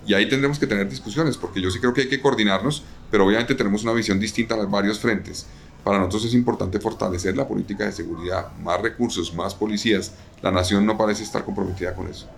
Y 0.07 0.13
ahí 0.13 0.29
tendremos 0.29 0.59
que 0.59 0.67
tener 0.67 0.91
discusiones, 0.91 1.39
porque 1.39 1.63
yo 1.63 1.71
sí 1.71 1.79
creo 1.79 1.95
que 1.95 2.03
hay 2.03 2.09
que 2.11 2.21
coordinarnos, 2.21 2.83
pero 3.11 3.25
obviamente 3.25 3.55
tenemos 3.55 3.83
una 3.83 3.95
visión 3.95 4.21
distinta 4.21 4.57
a 4.57 4.67
varios 4.67 4.99
frentes. 4.99 5.47
Para 5.83 5.97
nosotros 5.97 6.27
es 6.27 6.35
importante 6.35 6.79
fortalecer 6.79 7.35
la 7.35 7.49
política 7.49 7.87
de 7.87 7.93
seguridad, 7.93 8.55
más 8.59 8.79
recursos, 8.83 9.35
más 9.35 9.55
policías. 9.55 10.13
La 10.43 10.51
nación 10.51 10.85
no 10.85 10.99
parece 10.99 11.23
estar 11.23 11.47
comprometida 11.47 11.95
con 11.95 12.09
eso. 12.09 12.29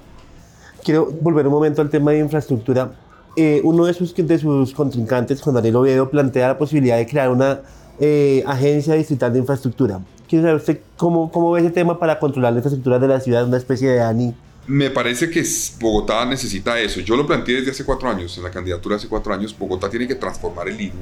Quiero 0.84 1.06
volver 1.06 1.48
un 1.48 1.52
momento 1.52 1.82
al 1.82 1.90
tema 1.90 2.12
de 2.12 2.20
infraestructura 2.20 2.94
eh, 3.36 3.60
uno 3.64 3.84
de 3.84 3.94
sus, 3.94 4.14
de 4.14 4.38
sus 4.38 4.72
contrincantes, 4.72 5.42
Juan 5.42 5.54
Daniel 5.54 5.76
Oviedo, 5.76 6.10
plantea 6.10 6.48
la 6.48 6.58
posibilidad 6.58 6.96
de 6.96 7.06
crear 7.06 7.30
una 7.30 7.60
eh, 8.00 8.42
agencia 8.46 8.94
distrital 8.94 9.32
de 9.32 9.40
infraestructura. 9.40 10.00
Quiero 10.28 10.44
saber 10.44 10.56
usted 10.56 10.80
cómo, 10.96 11.30
cómo 11.30 11.52
ve 11.52 11.60
ese 11.60 11.70
tema 11.70 11.98
para 11.98 12.18
controlar 12.18 12.52
la 12.52 12.58
infraestructura 12.58 12.98
de 12.98 13.08
la 13.08 13.20
ciudad, 13.20 13.46
una 13.46 13.58
especie 13.58 13.90
de 13.90 14.00
ANI. 14.00 14.34
Me 14.66 14.90
parece 14.90 15.30
que 15.30 15.44
Bogotá 15.80 16.24
necesita 16.26 16.80
eso. 16.80 17.00
Yo 17.00 17.16
lo 17.16 17.26
planteé 17.26 17.56
desde 17.56 17.70
hace 17.70 17.84
cuatro 17.84 18.08
años, 18.08 18.36
en 18.36 18.42
la 18.42 18.50
candidatura 18.50 18.96
hace 18.96 19.06
cuatro 19.06 19.32
años. 19.32 19.56
Bogotá 19.56 19.88
tiene 19.88 20.08
que 20.08 20.16
transformar 20.16 20.68
el 20.68 20.80
IDU. 20.80 20.98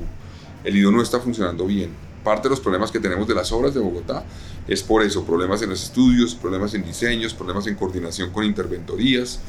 El 0.65 0.77
IDU 0.77 0.93
no 0.93 1.01
está 1.01 1.19
funcionando 1.19 1.67
bien. 1.67 1.91
Parte 2.23 2.45
de 2.45 2.51
los 2.51 2.61
problemas 2.61 2.91
que 2.91 3.01
tenemos 3.01 3.27
de 3.27 3.35
las 3.35 3.51
obras 3.53 3.73
de 3.73 3.81
Bogotá 3.81 4.25
es 4.67 4.83
por 4.83 5.03
eso, 5.03 5.25
problemas 5.25 5.63
en 5.63 5.71
los 5.71 5.83
estudios, 5.83 6.35
problemas 6.35 6.75
en 6.75 6.85
diseños, 6.85 7.33
problemas 7.33 7.67
en 7.67 7.75
coordinación 7.77 8.31
con 8.31 8.45
interventorías. 8.45 9.41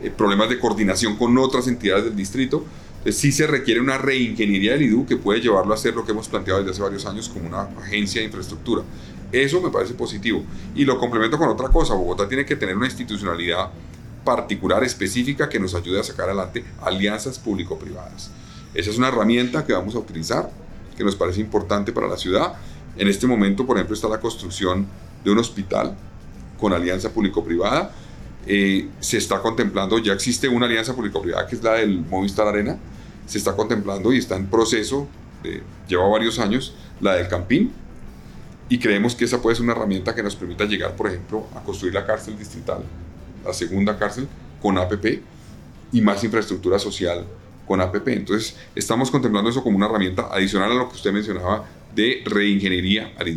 Eh, 0.00 0.10
problemas 0.16 0.48
de 0.48 0.60
coordinación 0.60 1.16
con 1.16 1.36
otras 1.38 1.66
entidades 1.66 2.04
del 2.04 2.14
distrito. 2.16 2.64
Entonces 2.98 3.16
sí 3.20 3.32
se 3.32 3.46
requiere 3.46 3.80
una 3.80 3.98
reingeniería 3.98 4.72
del 4.72 4.82
IDU 4.82 5.06
que 5.06 5.16
puede 5.16 5.40
llevarlo 5.40 5.72
a 5.72 5.76
hacer 5.76 5.94
lo 5.94 6.04
que 6.04 6.12
hemos 6.12 6.28
planteado 6.28 6.60
desde 6.60 6.72
hace 6.72 6.82
varios 6.82 7.06
años 7.06 7.28
como 7.28 7.48
una 7.48 7.62
agencia 7.80 8.20
de 8.20 8.26
infraestructura. 8.26 8.82
Eso 9.32 9.60
me 9.60 9.70
parece 9.70 9.94
positivo. 9.94 10.44
Y 10.74 10.84
lo 10.84 10.98
complemento 10.98 11.36
con 11.36 11.48
otra 11.48 11.68
cosa. 11.68 11.94
Bogotá 11.94 12.28
tiene 12.28 12.44
que 12.44 12.56
tener 12.56 12.76
una 12.76 12.86
institucionalidad 12.86 13.70
particular, 14.24 14.84
específica, 14.84 15.48
que 15.48 15.58
nos 15.58 15.74
ayude 15.74 16.00
a 16.00 16.04
sacar 16.04 16.26
adelante 16.26 16.64
alianzas 16.82 17.38
público-privadas. 17.38 18.30
Esa 18.74 18.90
es 18.90 18.98
una 18.98 19.08
herramienta 19.08 19.64
que 19.64 19.72
vamos 19.72 19.94
a 19.94 19.98
utilizar, 19.98 20.50
que 20.96 21.04
nos 21.04 21.16
parece 21.16 21.40
importante 21.40 21.92
para 21.92 22.06
la 22.06 22.16
ciudad. 22.16 22.54
En 22.96 23.08
este 23.08 23.26
momento, 23.26 23.66
por 23.66 23.76
ejemplo, 23.76 23.94
está 23.94 24.08
la 24.08 24.20
construcción 24.20 24.86
de 25.24 25.30
un 25.30 25.38
hospital 25.38 25.96
con 26.58 26.72
alianza 26.72 27.10
público-privada 27.10 27.92
eh, 28.48 28.88
se 29.00 29.18
está 29.18 29.40
contemplando, 29.40 29.98
ya 29.98 30.14
existe 30.14 30.48
una 30.48 30.66
alianza 30.66 30.94
público-privada 30.94 31.46
que 31.46 31.56
es 31.56 31.62
la 31.62 31.74
del 31.74 32.00
Movistar 32.00 32.48
Arena, 32.48 32.78
se 33.26 33.38
está 33.38 33.54
contemplando 33.54 34.12
y 34.12 34.18
está 34.18 34.36
en 34.36 34.46
proceso, 34.46 35.06
lleva 35.86 36.08
varios 36.08 36.38
años, 36.38 36.74
la 37.00 37.14
del 37.14 37.28
Campín, 37.28 37.72
y 38.68 38.78
creemos 38.78 39.14
que 39.14 39.24
esa 39.24 39.40
puede 39.40 39.56
ser 39.56 39.64
una 39.64 39.72
herramienta 39.72 40.14
que 40.14 40.22
nos 40.22 40.36
permita 40.36 40.64
llegar, 40.64 40.96
por 40.96 41.08
ejemplo, 41.08 41.46
a 41.54 41.62
construir 41.62 41.94
la 41.94 42.04
cárcel 42.04 42.38
distrital, 42.38 42.82
la 43.44 43.52
segunda 43.52 43.98
cárcel 43.98 44.28
con 44.60 44.78
APP 44.78 45.22
y 45.92 46.00
más 46.00 46.22
infraestructura 46.24 46.78
social 46.78 47.24
con 47.66 47.80
APP. 47.80 48.08
Entonces, 48.08 48.56
estamos 48.74 49.10
contemplando 49.10 49.50
eso 49.50 49.62
como 49.62 49.76
una 49.76 49.86
herramienta 49.86 50.28
adicional 50.30 50.72
a 50.72 50.74
lo 50.74 50.88
que 50.88 50.96
usted 50.96 51.12
mencionaba 51.12 51.64
de 51.94 52.22
reingeniería 52.24 53.12
al 53.18 53.28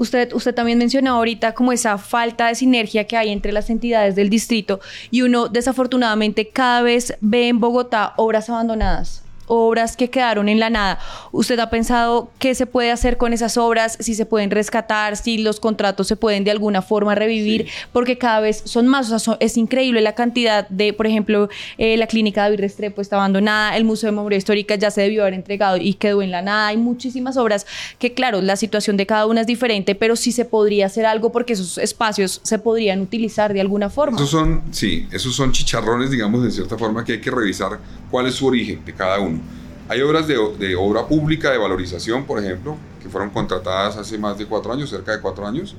Usted, 0.00 0.32
usted 0.32 0.54
también 0.54 0.78
mencionó 0.78 1.10
ahorita 1.10 1.52
como 1.52 1.72
esa 1.72 1.98
falta 1.98 2.46
de 2.46 2.54
sinergia 2.54 3.06
que 3.06 3.18
hay 3.18 3.28
entre 3.28 3.52
las 3.52 3.68
entidades 3.68 4.16
del 4.16 4.30
distrito 4.30 4.80
y 5.10 5.20
uno 5.20 5.48
desafortunadamente 5.48 6.48
cada 6.48 6.80
vez 6.80 7.18
ve 7.20 7.48
en 7.48 7.60
Bogotá 7.60 8.14
obras 8.16 8.48
abandonadas 8.48 9.22
obras 9.50 9.96
que 9.96 10.08
quedaron 10.08 10.48
en 10.48 10.60
la 10.60 10.70
nada. 10.70 10.98
¿Usted 11.32 11.58
ha 11.58 11.70
pensado 11.70 12.30
qué 12.38 12.54
se 12.54 12.66
puede 12.66 12.92
hacer 12.92 13.16
con 13.16 13.32
esas 13.32 13.56
obras? 13.56 13.96
Si 14.00 14.14
se 14.14 14.24
pueden 14.24 14.50
rescatar, 14.50 15.16
si 15.16 15.38
los 15.38 15.58
contratos 15.58 16.06
se 16.06 16.16
pueden 16.16 16.44
de 16.44 16.52
alguna 16.52 16.82
forma 16.82 17.14
revivir, 17.14 17.68
porque 17.92 18.16
cada 18.16 18.40
vez 18.40 18.62
son 18.64 18.86
más. 18.86 19.10
O 19.10 19.18
sea, 19.18 19.36
es 19.40 19.56
increíble 19.56 20.00
la 20.00 20.14
cantidad 20.14 20.68
de, 20.68 20.92
por 20.92 21.06
ejemplo, 21.06 21.48
eh, 21.78 21.96
la 21.96 22.06
clínica 22.06 22.42
David 22.42 22.60
Restrepo 22.60 23.00
está 23.00 23.16
abandonada, 23.16 23.76
el 23.76 23.84
Museo 23.84 24.08
de 24.10 24.16
Memoria 24.16 24.38
Histórica 24.38 24.76
ya 24.76 24.90
se 24.90 25.02
debió 25.02 25.22
haber 25.22 25.34
entregado 25.34 25.76
y 25.76 25.94
quedó 25.94 26.22
en 26.22 26.30
la 26.30 26.42
nada. 26.42 26.68
Hay 26.68 26.76
muchísimas 26.76 27.36
obras 27.36 27.66
que, 27.98 28.14
claro, 28.14 28.40
la 28.42 28.54
situación 28.56 28.96
de 28.96 29.06
cada 29.06 29.26
una 29.26 29.40
es 29.40 29.46
diferente, 29.48 29.96
pero 29.96 30.14
sí 30.14 30.30
se 30.30 30.44
podría 30.44 30.86
hacer 30.86 31.06
algo 31.06 31.32
porque 31.32 31.54
esos 31.54 31.76
espacios 31.78 32.40
se 32.44 32.58
podrían 32.60 33.00
utilizar 33.00 33.52
de 33.52 33.60
alguna 33.60 33.90
forma. 33.90 34.16
Esos 34.16 34.30
son, 34.30 34.62
sí, 34.70 35.08
esos 35.10 35.34
son 35.34 35.50
chicharrones, 35.50 36.10
digamos, 36.10 36.44
de 36.44 36.52
cierta 36.52 36.78
forma, 36.78 37.04
que 37.04 37.14
hay 37.14 37.20
que 37.20 37.30
revisar 37.30 37.80
cuál 38.10 38.26
es 38.26 38.34
su 38.34 38.46
origen 38.46 38.84
de 38.84 38.92
cada 38.92 39.20
uno. 39.20 39.40
Hay 39.88 40.00
obras 40.02 40.28
de, 40.28 40.36
obra 40.76 41.06
pública 41.06 41.50
de 41.50 41.58
valorización, 41.58 42.24
por 42.24 42.38
ejemplo, 42.38 42.76
que 43.02 43.08
fueron 43.08 43.30
contratadas 43.30 43.96
hace 43.96 44.18
más 44.18 44.38
de 44.38 44.46
cuatro 44.46 44.72
años, 44.72 44.90
cerca 44.90 45.12
de 45.12 45.20
cuatro 45.20 45.46
años, 45.46 45.74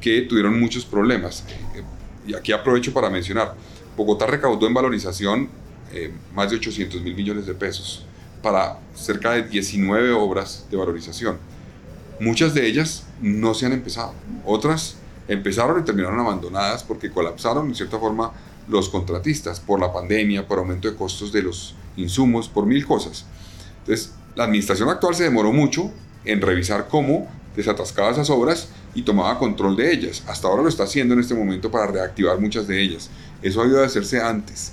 que 0.00 0.22
tuvieron 0.22 0.58
muchos 0.60 0.84
problemas. 0.84 1.44
Eh, 1.74 1.82
y 2.26 2.34
aquí 2.34 2.52
aprovecho 2.52 2.92
para 2.92 3.08
mencionar, 3.08 3.54
Bogotá 3.96 4.26
recaudó 4.26 4.66
en 4.66 4.74
valorización 4.74 5.48
eh, 5.92 6.12
más 6.34 6.50
de 6.50 6.56
800 6.56 7.00
mil 7.02 7.14
millones 7.14 7.46
de 7.46 7.54
pesos 7.54 8.04
para 8.42 8.78
cerca 8.94 9.32
de 9.32 9.44
19 9.44 10.12
obras 10.12 10.66
de 10.70 10.76
valorización. 10.76 11.38
Muchas 12.20 12.54
de 12.54 12.66
ellas 12.66 13.06
no 13.20 13.54
se 13.54 13.66
han 13.66 13.72
empezado, 13.72 14.14
otras 14.44 14.96
empezaron 15.28 15.80
y 15.80 15.84
terminaron 15.84 16.20
abandonadas 16.20 16.82
porque 16.82 17.10
colapsaron 17.10 17.68
en 17.68 17.74
cierta 17.74 17.98
forma 17.98 18.32
los 18.68 18.88
contratistas 18.88 19.60
por 19.60 19.80
la 19.80 19.92
pandemia, 19.92 20.46
por 20.46 20.58
aumento 20.58 20.90
de 20.90 20.96
costos 20.96 21.32
de 21.32 21.42
los 21.42 21.74
insumos, 21.96 22.48
por 22.48 22.66
mil 22.66 22.86
cosas. 22.86 23.26
Entonces, 23.80 24.12
la 24.34 24.44
administración 24.44 24.88
actual 24.88 25.14
se 25.14 25.24
demoró 25.24 25.52
mucho 25.52 25.90
en 26.24 26.40
revisar 26.40 26.88
cómo 26.88 27.28
desatascaba 27.56 28.10
esas 28.10 28.30
obras 28.30 28.68
y 28.94 29.02
tomaba 29.02 29.38
control 29.38 29.76
de 29.76 29.92
ellas. 29.92 30.22
Hasta 30.26 30.48
ahora 30.48 30.62
lo 30.62 30.68
está 30.68 30.84
haciendo 30.84 31.14
en 31.14 31.20
este 31.20 31.34
momento 31.34 31.70
para 31.70 31.86
reactivar 31.86 32.40
muchas 32.40 32.66
de 32.66 32.80
ellas. 32.80 33.10
Eso 33.42 33.60
ha 33.60 33.64
debido 33.64 33.80
de 33.80 33.86
hacerse 33.86 34.20
antes. 34.20 34.72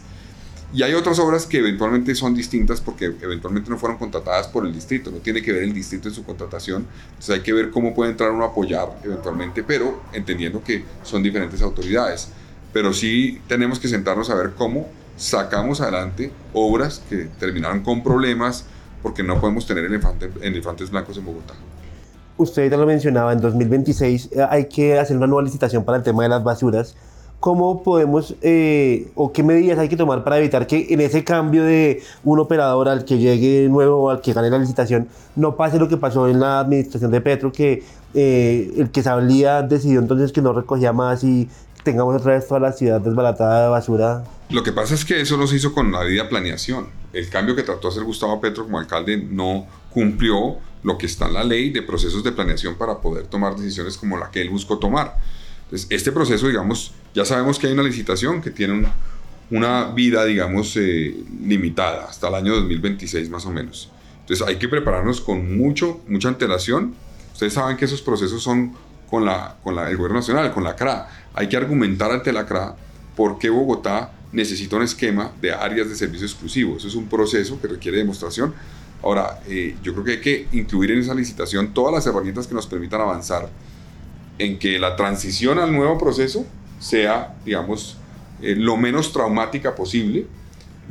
Y 0.72 0.84
hay 0.84 0.94
otras 0.94 1.18
obras 1.18 1.48
que 1.48 1.58
eventualmente 1.58 2.14
son 2.14 2.36
distintas 2.36 2.80
porque 2.80 3.06
eventualmente 3.06 3.72
no 3.72 3.78
fueron 3.80 3.98
contratadas 3.98 4.48
por 4.48 4.68
el 4.68 4.74
distrito, 4.74 5.10
no 5.10 5.18
tiene 5.18 5.42
que 5.42 5.52
ver 5.52 5.64
el 5.64 5.74
distrito 5.74 6.10
en 6.10 6.14
su 6.14 6.24
contratación, 6.24 6.86
entonces 7.10 7.36
hay 7.36 7.42
que 7.42 7.54
ver 7.54 7.72
cómo 7.72 7.96
puede 7.96 8.12
entrar 8.12 8.30
uno 8.30 8.44
a 8.44 8.50
apoyar 8.50 9.00
eventualmente, 9.04 9.64
pero 9.64 10.04
entendiendo 10.14 10.64
que 10.64 10.84
son 11.02 11.24
diferentes 11.24 11.64
autoridades. 11.64 12.30
Pero 12.74 12.94
sí 12.94 13.42
tenemos 13.48 13.80
que 13.80 13.88
sentarnos 13.88 14.30
a 14.30 14.36
ver 14.36 14.52
cómo 14.52 14.88
sacamos 15.18 15.82
adelante 15.82 16.32
obras 16.54 17.02
que 17.10 17.28
terminaron 17.40 17.82
con 17.82 18.04
problemas 18.04 18.66
porque 19.02 19.24
no 19.24 19.40
podemos 19.40 19.66
tener 19.66 19.86
elefantes 19.86 20.92
blancos 20.92 21.18
en 21.18 21.26
Bogotá. 21.26 21.54
Usted 22.40 22.72
ya 22.72 22.78
lo 22.78 22.86
mencionaba, 22.86 23.34
en 23.34 23.42
2026 23.42 24.30
eh, 24.32 24.48
hay 24.50 24.66
que 24.70 24.98
hacer 24.98 25.18
una 25.18 25.28
nueva 25.28 25.44
licitación 25.44 25.84
para 25.84 25.98
el 25.98 26.04
tema 26.04 26.24
de 26.24 26.30
las 26.30 26.42
basuras. 26.42 26.96
¿Cómo 27.42 27.84
podemos 27.84 28.36
eh, 28.42 29.12
o 29.16 29.32
qué 29.32 29.44
medidas 29.44 29.78
hay 29.78 29.90
que 29.90 29.98
tomar 29.98 30.24
para 30.24 30.38
evitar 30.38 30.66
que 30.68 30.88
en 30.90 31.02
ese 31.02 31.24
cambio 31.24 31.64
de 31.64 32.02
un 32.24 32.40
operador 32.40 32.88
al 32.90 33.04
que 33.06 33.18
llegue 33.18 33.68
nuevo 33.70 34.10
al 34.10 34.20
que 34.22 34.34
gane 34.34 34.50
la 34.50 34.58
licitación 34.58 35.08
no 35.38 35.56
pase 35.56 35.80
lo 35.80 35.88
que 35.88 35.96
pasó 35.96 36.28
en 36.28 36.40
la 36.40 36.60
administración 36.60 37.12
de 37.12 37.22
Petro, 37.22 37.52
que 37.52 37.84
eh, 38.14 38.74
el 38.78 38.90
que 38.90 39.04
salía 39.04 39.62
decidió 39.62 40.00
entonces 40.00 40.32
que 40.32 40.42
no 40.42 40.52
recogía 40.54 40.94
más 40.94 41.24
y 41.24 41.50
tengamos 41.84 42.16
otra 42.16 42.34
vez 42.34 42.48
toda 42.48 42.60
la 42.60 42.72
ciudad 42.72 43.02
desbaratada 43.02 43.64
de 43.64 43.70
basura. 43.70 44.24
Lo 44.50 44.64
que 44.64 44.72
pasa 44.72 44.96
es 44.96 45.06
que 45.06 45.22
eso 45.22 45.38
no 45.38 45.48
se 45.48 45.58
hizo 45.58 45.74
con 45.74 45.92
la 45.92 46.04
debida 46.04 46.28
planeación. 46.30 46.88
El 47.14 47.30
cambio 47.30 47.56
que 47.56 47.64
trató 47.64 47.88
de 47.88 47.94
hacer 47.94 48.04
Gustavo 48.04 48.40
Petro 48.42 48.64
como 48.64 48.80
alcalde 48.80 49.18
no 49.18 49.68
cumplió 49.90 50.58
lo 50.84 50.98
que 50.98 51.06
está 51.06 51.28
en 51.28 51.34
la 51.34 51.44
ley 51.44 51.72
de 51.72 51.82
procesos 51.82 52.24
de 52.24 52.32
planeación 52.32 52.76
para 52.76 53.00
poder 53.00 53.28
tomar 53.28 53.56
decisiones 53.56 53.98
como 53.98 54.18
la 54.18 54.32
que 54.32 54.42
él 54.42 54.50
buscó 54.50 54.78
tomar. 54.78 55.18
Entonces, 55.66 55.88
este 55.90 56.12
proceso, 56.12 56.48
digamos, 56.48 56.94
ya 57.14 57.26
sabemos 57.26 57.60
que 57.60 57.68
hay 57.68 57.74
una 57.74 57.84
licitación 57.84 58.42
que 58.42 58.52
tiene 58.52 58.88
una 59.52 59.86
vida, 59.92 60.26
digamos, 60.26 60.76
eh, 60.78 61.16
limitada 61.42 62.06
hasta 62.06 62.28
el 62.28 62.36
año 62.36 62.56
2026 62.56 63.30
más 63.30 63.46
o 63.46 63.52
menos. 63.52 63.92
Entonces, 64.22 64.48
hay 64.48 64.58
que 64.58 64.68
prepararnos 64.68 65.22
con 65.22 65.58
mucho, 65.58 66.02
mucha 66.08 66.30
antelación. 66.30 66.96
Ustedes 67.34 67.54
saben 67.54 67.78
que 67.78 67.86
esos 67.86 68.02
procesos 68.02 68.42
son 68.42 68.74
con, 69.10 69.26
la, 69.26 69.56
con 69.64 69.76
la, 69.76 69.90
el 69.90 69.98
gobierno 69.98 70.20
nacional, 70.20 70.54
con 70.54 70.64
la 70.64 70.76
CRA. 70.76 71.08
Hay 71.34 71.48
que 71.48 71.58
argumentar 71.58 72.12
ante 72.12 72.32
la 72.32 72.46
CRA 72.46 72.76
por 73.16 73.40
qué 73.40 73.50
Bogotá 73.50 74.12
necesita 74.32 74.76
un 74.76 74.84
esquema 74.84 75.32
de 75.42 75.52
áreas 75.52 75.90
de 75.90 75.96
servicio 75.96 76.26
exclusivo. 76.26 76.78
Eso 76.78 76.88
es 76.88 76.96
un 76.96 77.08
proceso 77.08 77.60
que 77.60 77.68
requiere 77.68 77.98
demostración. 77.98 78.54
Ahora, 79.02 79.40
eh, 79.48 79.76
yo 79.82 79.94
creo 79.94 80.06
que 80.06 80.12
hay 80.12 80.22
que 80.22 80.48
incluir 80.52 80.92
en 80.92 81.00
esa 81.00 81.14
licitación 81.14 81.74
todas 81.74 81.94
las 81.94 82.06
herramientas 82.06 82.48
que 82.48 82.54
nos 82.54 82.68
permitan 82.68 83.02
avanzar 83.02 83.50
en 84.38 84.60
que 84.60 84.78
la 84.78 84.96
transición 84.96 85.58
al 85.60 85.72
nuevo 85.72 85.98
proceso 85.98 86.46
sea, 86.80 87.36
digamos, 87.46 87.98
eh, 88.42 88.56
lo 88.56 88.78
menos 88.78 89.12
traumática 89.12 89.76
posible. 89.76 90.28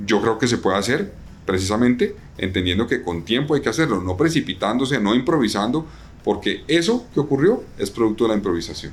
Yo 0.06 0.20
creo 0.20 0.38
que 0.38 0.48
se 0.48 0.58
puede 0.58 0.76
hacer 0.76 1.12
precisamente 1.44 2.14
entendiendo 2.36 2.86
que 2.86 3.02
con 3.02 3.24
tiempo 3.24 3.54
hay 3.54 3.62
que 3.62 3.70
hacerlo, 3.70 4.02
no 4.02 4.16
precipitándose, 4.16 5.00
no 5.00 5.14
improvisando, 5.14 5.86
porque 6.28 6.62
eso 6.68 7.06
que 7.14 7.20
ocurrió 7.20 7.64
es 7.78 7.90
producto 7.90 8.24
de 8.24 8.28
la 8.28 8.34
improvisación. 8.36 8.92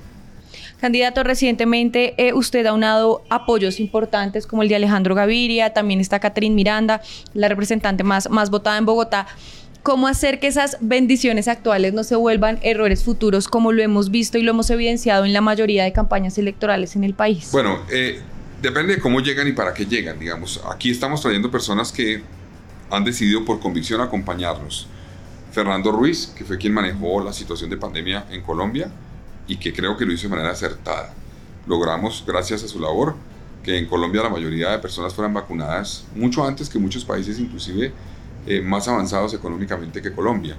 Candidato, 0.79 1.21
recientemente 1.21 2.13
eh, 2.15 2.31
usted 2.31 2.65
ha 2.65 2.71
unado 2.71 3.25
apoyos 3.29 3.81
importantes 3.81 4.47
como 4.47 4.63
el 4.63 4.69
de 4.69 4.77
Alejandro 4.77 5.15
Gaviria, 5.15 5.73
también 5.73 5.99
está 5.99 6.21
Catherine 6.21 6.55
Miranda, 6.55 7.01
la 7.33 7.49
representante 7.49 8.05
más, 8.05 8.29
más 8.29 8.49
votada 8.51 8.77
en 8.77 8.85
Bogotá. 8.85 9.27
¿Cómo 9.83 10.07
hacer 10.07 10.39
que 10.39 10.47
esas 10.47 10.77
bendiciones 10.79 11.49
actuales 11.49 11.91
no 11.91 12.05
se 12.05 12.15
vuelvan 12.15 12.57
errores 12.61 13.03
futuros 13.03 13.49
como 13.49 13.73
lo 13.73 13.83
hemos 13.83 14.11
visto 14.11 14.37
y 14.37 14.41
lo 14.41 14.51
hemos 14.51 14.69
evidenciado 14.69 15.25
en 15.25 15.33
la 15.33 15.41
mayoría 15.41 15.83
de 15.83 15.91
campañas 15.91 16.37
electorales 16.37 16.95
en 16.95 17.03
el 17.03 17.15
país? 17.15 17.49
Bueno, 17.51 17.79
eh, 17.91 18.21
depende 18.61 18.95
de 18.95 19.01
cómo 19.01 19.19
llegan 19.19 19.45
y 19.49 19.51
para 19.51 19.73
qué 19.73 19.85
llegan, 19.85 20.17
digamos. 20.17 20.61
Aquí 20.73 20.89
estamos 20.89 21.21
trayendo 21.21 21.51
personas 21.51 21.91
que 21.91 22.23
han 22.89 23.03
decidido 23.03 23.43
por 23.43 23.59
convicción 23.59 23.99
acompañarnos. 23.99 24.87
Fernando 25.55 25.89
Ruiz, 25.89 26.33
que 26.37 26.43
fue 26.43 26.57
quien 26.57 26.73
manejó 26.73 27.23
la 27.23 27.31
situación 27.31 27.69
de 27.69 27.77
pandemia 27.77 28.25
en 28.29 28.41
Colombia 28.41 28.91
y 29.47 29.55
que 29.55 29.71
creo 29.71 29.95
que 29.95 30.05
lo 30.05 30.11
hizo 30.11 30.23
de 30.23 30.31
manera 30.31 30.51
acertada. 30.51 31.13
Logramos, 31.65 32.25
gracias 32.27 32.61
a 32.63 32.67
su 32.67 32.77
labor, 32.77 33.15
que 33.63 33.77
en 33.77 33.85
Colombia 33.85 34.21
la 34.21 34.29
mayoría 34.29 34.71
de 34.71 34.79
personas 34.79 35.13
fueran 35.13 35.33
vacunadas 35.33 36.03
mucho 36.13 36.45
antes 36.45 36.67
que 36.67 36.77
muchos 36.77 37.05
países, 37.05 37.39
inclusive 37.39 37.93
eh, 38.45 38.59
más 38.59 38.89
avanzados 38.89 39.33
económicamente 39.33 40.01
que 40.01 40.11
Colombia. 40.11 40.57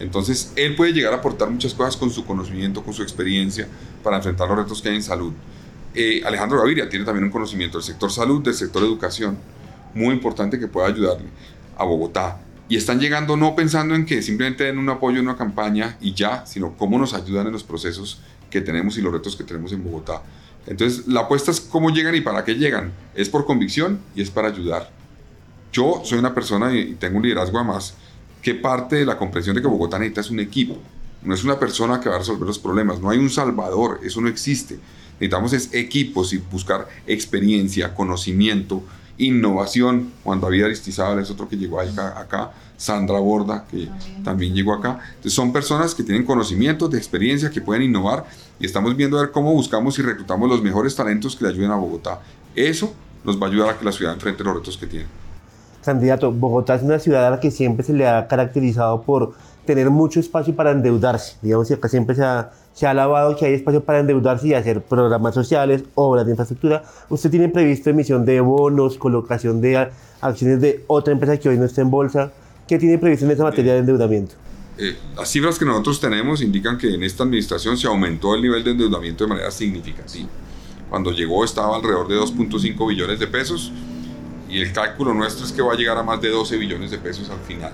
Entonces, 0.00 0.54
él 0.56 0.76
puede 0.76 0.94
llegar 0.94 1.12
a 1.12 1.16
aportar 1.16 1.50
muchas 1.50 1.74
cosas 1.74 1.98
con 1.98 2.08
su 2.08 2.24
conocimiento, 2.24 2.82
con 2.82 2.94
su 2.94 3.02
experiencia, 3.02 3.68
para 4.02 4.16
enfrentar 4.16 4.48
los 4.48 4.56
retos 4.56 4.80
que 4.80 4.88
hay 4.88 4.94
en 4.94 5.02
salud. 5.02 5.34
Eh, 5.94 6.22
Alejandro 6.24 6.58
Gaviria 6.58 6.88
tiene 6.88 7.04
también 7.04 7.24
un 7.24 7.30
conocimiento 7.30 7.76
del 7.76 7.84
sector 7.84 8.10
salud, 8.10 8.42
del 8.42 8.54
sector 8.54 8.82
educación, 8.82 9.36
muy 9.92 10.14
importante 10.14 10.58
que 10.58 10.68
pueda 10.68 10.88
ayudarle 10.88 11.28
a 11.76 11.84
Bogotá 11.84 12.40
y 12.68 12.76
están 12.76 13.00
llegando 13.00 13.36
no 13.36 13.54
pensando 13.54 13.94
en 13.94 14.06
que 14.06 14.22
simplemente 14.22 14.64
den 14.64 14.78
un 14.78 14.88
apoyo 14.88 15.18
en 15.18 15.28
una 15.28 15.36
campaña 15.36 15.96
y 16.00 16.14
ya, 16.14 16.46
sino 16.46 16.76
cómo 16.76 16.98
nos 16.98 17.14
ayudan 17.14 17.46
en 17.46 17.52
los 17.52 17.64
procesos 17.64 18.20
que 18.50 18.60
tenemos 18.60 18.96
y 18.98 19.02
los 19.02 19.12
retos 19.12 19.36
que 19.36 19.44
tenemos 19.44 19.72
en 19.72 19.82
Bogotá. 19.82 20.22
Entonces, 20.66 21.06
la 21.08 21.22
apuesta 21.22 21.50
es 21.50 21.60
cómo 21.60 21.90
llegan 21.90 22.14
y 22.14 22.20
para 22.20 22.44
qué 22.44 22.54
llegan. 22.54 22.92
Es 23.14 23.28
por 23.28 23.44
convicción 23.44 24.00
y 24.14 24.22
es 24.22 24.30
para 24.30 24.48
ayudar. 24.48 24.90
Yo 25.72 26.02
soy 26.04 26.18
una 26.18 26.34
persona 26.34 26.74
y 26.74 26.94
tengo 26.94 27.16
un 27.16 27.24
liderazgo 27.24 27.58
además 27.58 27.94
que 28.42 28.54
parte 28.54 28.96
de 28.96 29.06
la 29.06 29.16
comprensión 29.16 29.56
de 29.56 29.62
que 29.62 29.68
Bogotá 29.68 29.98
necesita 29.98 30.20
es 30.20 30.30
un 30.30 30.40
equipo. 30.40 30.78
No 31.22 31.34
es 31.34 31.44
una 31.44 31.58
persona 31.58 32.00
que 32.00 32.08
va 32.08 32.16
a 32.16 32.18
resolver 32.18 32.46
los 32.46 32.58
problemas. 32.58 33.00
No 33.00 33.10
hay 33.10 33.18
un 33.18 33.30
salvador. 33.30 34.00
Eso 34.02 34.20
no 34.20 34.28
existe. 34.28 34.78
Necesitamos 35.14 35.52
es 35.52 35.72
equipos 35.72 36.32
y 36.32 36.38
buscar 36.38 36.88
experiencia, 37.06 37.94
conocimiento, 37.94 38.82
innovación. 39.18 40.12
Juan 40.24 40.40
David 40.40 40.64
Aristizábal 40.64 41.20
es 41.20 41.30
otro 41.30 41.48
que 41.48 41.56
llegó 41.56 41.80
acá, 41.80 42.18
acá. 42.18 42.50
Sandra 42.76 43.20
Borda, 43.20 43.64
que 43.70 43.88
también. 44.24 44.54
llegó 44.54 44.74
acá. 44.74 44.98
Entonces 45.10 45.34
son 45.34 45.52
personas 45.52 45.94
que 45.94 46.02
tienen 46.02 46.24
conocimientos, 46.24 46.90
de 46.90 46.98
experiencia, 46.98 47.48
que 47.48 47.60
pueden 47.60 47.84
innovar 47.84 48.24
y 48.58 48.66
estamos 48.66 48.96
viendo 48.96 49.18
a 49.18 49.22
ver 49.22 49.30
cómo 49.30 49.52
buscamos 49.52 49.98
y 49.98 50.02
reclutamos 50.02 50.48
los 50.48 50.62
mejores 50.62 50.96
talentos 50.96 51.36
que 51.36 51.44
le 51.44 51.50
ayuden 51.50 51.70
a 51.70 51.76
Bogotá. 51.76 52.20
Eso 52.56 52.92
nos 53.24 53.40
va 53.40 53.46
a 53.46 53.50
ayudar 53.50 53.70
a 53.70 53.78
que 53.78 53.84
la 53.84 53.92
ciudad 53.92 54.14
enfrente 54.14 54.42
los 54.42 54.56
retos 54.56 54.76
que 54.76 54.86
tiene. 54.86 55.06
Candidato, 55.84 56.32
Bogotá 56.32 56.74
es 56.74 56.82
una 56.82 56.98
ciudad 56.98 57.26
a 57.26 57.30
la 57.30 57.40
que 57.40 57.50
siempre 57.50 57.84
se 57.84 57.92
le 57.92 58.08
ha 58.08 58.26
caracterizado 58.26 59.02
por 59.02 59.34
tener 59.64 59.90
mucho 59.90 60.20
espacio 60.20 60.54
para 60.54 60.70
endeudarse. 60.70 61.36
Digamos 61.42 61.68
que 61.68 61.74
acá 61.74 61.88
siempre 61.88 62.14
se 62.14 62.24
ha 62.24 62.50
se 62.72 62.86
ha 62.86 62.90
alabado 62.90 63.36
que 63.36 63.44
hay 63.44 63.52
espacio 63.52 63.84
para 63.84 63.98
endeudarse 63.98 64.48
y 64.48 64.54
hacer 64.54 64.80
programas 64.80 65.34
sociales, 65.34 65.84
obras 65.94 66.24
de 66.24 66.32
infraestructura. 66.32 66.82
¿Usted 67.10 67.30
tiene 67.30 67.50
previsto 67.50 67.90
emisión 67.90 68.24
de 68.24 68.40
bonos, 68.40 68.96
colocación 68.96 69.60
de 69.60 69.90
acciones 70.22 70.58
de 70.60 70.82
otra 70.86 71.12
empresa 71.12 71.36
que 71.36 71.50
hoy 71.50 71.58
no 71.58 71.66
está 71.66 71.82
en 71.82 71.90
bolsa? 71.90 72.32
¿Qué 72.66 72.78
tiene 72.78 72.96
previsto 72.96 73.26
en 73.26 73.32
esa 73.32 73.42
materia 73.42 73.74
de 73.74 73.80
endeudamiento? 73.80 74.36
eh, 74.78 74.96
las 75.16 75.28
cifras 75.28 75.58
que 75.58 75.64
nosotros 75.64 76.00
tenemos 76.00 76.40
indican 76.40 76.78
que 76.78 76.94
en 76.94 77.02
esta 77.02 77.24
administración 77.24 77.76
se 77.76 77.86
aumentó 77.86 78.34
el 78.34 78.42
nivel 78.42 78.64
de 78.64 78.72
endeudamiento 78.72 79.24
de 79.24 79.28
manera 79.28 79.50
significativa. 79.50 80.28
Cuando 80.88 81.10
llegó 81.10 81.44
estaba 81.44 81.76
alrededor 81.76 82.08
de 82.08 82.16
2.5 82.16 82.88
billones 82.88 83.18
de 83.18 83.26
pesos 83.26 83.72
y 84.48 84.60
el 84.60 84.72
cálculo 84.72 85.14
nuestro 85.14 85.46
es 85.46 85.52
que 85.52 85.62
va 85.62 85.72
a 85.72 85.76
llegar 85.76 85.96
a 85.96 86.02
más 86.02 86.20
de 86.20 86.30
12 86.30 86.56
billones 86.56 86.90
de 86.90 86.98
pesos 86.98 87.30
al 87.30 87.40
final. 87.40 87.72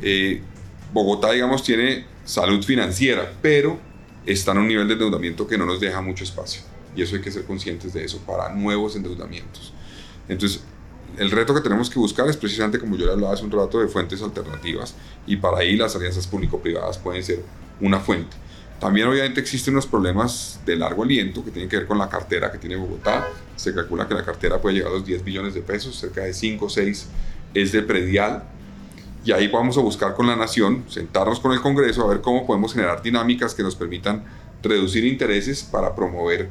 Eh, 0.00 0.42
Bogotá, 0.92 1.32
digamos, 1.32 1.62
tiene 1.62 2.06
salud 2.24 2.62
financiera, 2.62 3.32
pero 3.40 3.78
está 4.26 4.52
en 4.52 4.58
un 4.58 4.68
nivel 4.68 4.86
de 4.88 4.94
endeudamiento 4.94 5.46
que 5.46 5.58
no 5.58 5.66
nos 5.66 5.80
deja 5.80 6.00
mucho 6.00 6.24
espacio. 6.24 6.62
Y 6.94 7.02
eso 7.02 7.16
hay 7.16 7.22
que 7.22 7.30
ser 7.30 7.44
conscientes 7.44 7.92
de 7.92 8.04
eso 8.04 8.18
para 8.26 8.54
nuevos 8.54 8.94
endeudamientos. 8.96 9.72
Entonces, 10.28 10.60
el 11.18 11.30
reto 11.30 11.54
que 11.54 11.60
tenemos 11.60 11.90
que 11.90 11.98
buscar 11.98 12.28
es 12.28 12.36
precisamente, 12.36 12.78
como 12.78 12.96
yo 12.96 13.06
le 13.06 13.12
hablaba 13.12 13.34
hace 13.34 13.44
un 13.44 13.50
rato, 13.50 13.80
de 13.80 13.88
fuentes 13.88 14.22
alternativas. 14.22 14.94
Y 15.26 15.36
para 15.36 15.58
ahí 15.58 15.76
las 15.76 15.96
alianzas 15.96 16.26
público-privadas 16.26 16.98
pueden 16.98 17.22
ser 17.22 17.42
una 17.80 17.98
fuente. 18.00 18.36
También 18.80 19.06
obviamente 19.06 19.40
existen 19.40 19.74
unos 19.74 19.86
problemas 19.86 20.60
de 20.66 20.76
largo 20.76 21.04
aliento 21.04 21.44
que 21.44 21.50
tienen 21.50 21.68
que 21.68 21.76
ver 21.76 21.86
con 21.86 21.98
la 21.98 22.08
cartera 22.08 22.50
que 22.50 22.58
tiene 22.58 22.76
Bogotá. 22.76 23.28
Se 23.54 23.72
calcula 23.72 24.08
que 24.08 24.14
la 24.14 24.24
cartera 24.24 24.60
puede 24.60 24.76
llegar 24.76 24.90
a 24.90 24.94
los 24.94 25.06
10 25.06 25.22
billones 25.22 25.54
de 25.54 25.62
pesos, 25.62 25.96
cerca 25.96 26.22
de 26.22 26.34
5 26.34 26.64
o 26.64 26.68
6 26.68 27.06
es 27.54 27.72
de 27.72 27.82
predial. 27.82 28.42
Y 29.24 29.32
ahí 29.32 29.48
vamos 29.48 29.78
a 29.78 29.80
buscar 29.80 30.14
con 30.14 30.26
la 30.26 30.36
nación, 30.36 30.84
sentarnos 30.88 31.40
con 31.40 31.52
el 31.52 31.60
Congreso 31.60 32.04
a 32.04 32.08
ver 32.08 32.20
cómo 32.20 32.46
podemos 32.46 32.72
generar 32.72 33.02
dinámicas 33.02 33.54
que 33.54 33.62
nos 33.62 33.76
permitan 33.76 34.24
reducir 34.62 35.04
intereses 35.04 35.62
para 35.62 35.94
promover 35.94 36.48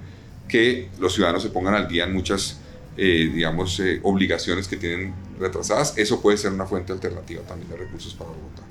que 0.48 0.90
los 1.00 1.14
ciudadanos 1.14 1.44
se 1.44 1.50
pongan 1.50 1.74
al 1.74 1.88
día 1.88 2.06
en 2.06 2.14
muchas 2.14 2.62
eh, 2.98 3.32
digamos, 3.34 3.80
eh, 3.80 4.02
obligaciones 4.04 4.68
que 4.68 4.76
tienen 4.76 5.14
retrasadas, 5.40 5.98
eso 5.98 6.22
puede 6.22 6.38
ser 6.38 6.52
una 6.52 6.66
fuente 6.66 6.92
alternativa 6.92 7.42
también 7.44 7.70
de 7.70 7.78
recursos 7.78 8.14
para 8.14 8.32
Bogotá. 8.32 8.64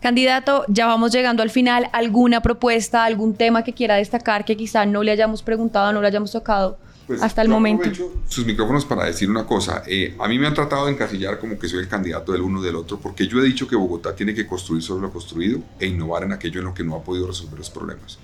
Candidato, 0.00 0.64
ya 0.68 0.86
vamos 0.86 1.12
llegando 1.12 1.42
al 1.42 1.50
final. 1.50 1.88
¿Alguna 1.92 2.42
propuesta, 2.42 3.04
algún 3.04 3.34
tema 3.34 3.62
que 3.62 3.72
quiera 3.72 3.94
destacar 3.94 4.44
que 4.44 4.56
quizá 4.56 4.86
no 4.86 5.02
le 5.02 5.12
hayamos 5.12 5.42
preguntado, 5.42 5.92
no 5.92 6.02
le 6.02 6.08
hayamos 6.08 6.32
tocado 6.32 6.78
pues, 7.06 7.22
hasta 7.22 7.42
el 7.42 7.48
momento? 7.48 7.90
sus 8.28 8.46
micrófonos 8.46 8.84
para 8.84 9.04
decir 9.04 9.30
una 9.30 9.46
cosa. 9.46 9.82
Eh, 9.86 10.14
a 10.18 10.28
mí 10.28 10.38
me 10.38 10.46
han 10.46 10.54
tratado 10.54 10.86
de 10.86 10.92
encasillar 10.92 11.38
como 11.38 11.58
que 11.58 11.68
soy 11.68 11.80
el 11.80 11.88
candidato 11.88 12.32
del 12.32 12.42
uno 12.42 12.62
del 12.62 12.76
otro, 12.76 12.98
porque 12.98 13.26
yo 13.26 13.40
he 13.40 13.44
dicho 13.44 13.68
que 13.68 13.76
Bogotá 13.76 14.14
tiene 14.14 14.34
que 14.34 14.46
construir 14.46 14.82
sobre 14.82 15.02
lo 15.02 15.12
construido 15.12 15.60
e 15.78 15.86
innovar 15.86 16.24
en 16.24 16.32
aquello 16.32 16.60
en 16.60 16.66
lo 16.66 16.74
que 16.74 16.84
no 16.84 16.96
ha 16.96 17.02
podido 17.02 17.26
resolver 17.26 17.58
los 17.58 17.70
problemas. 17.70 18.18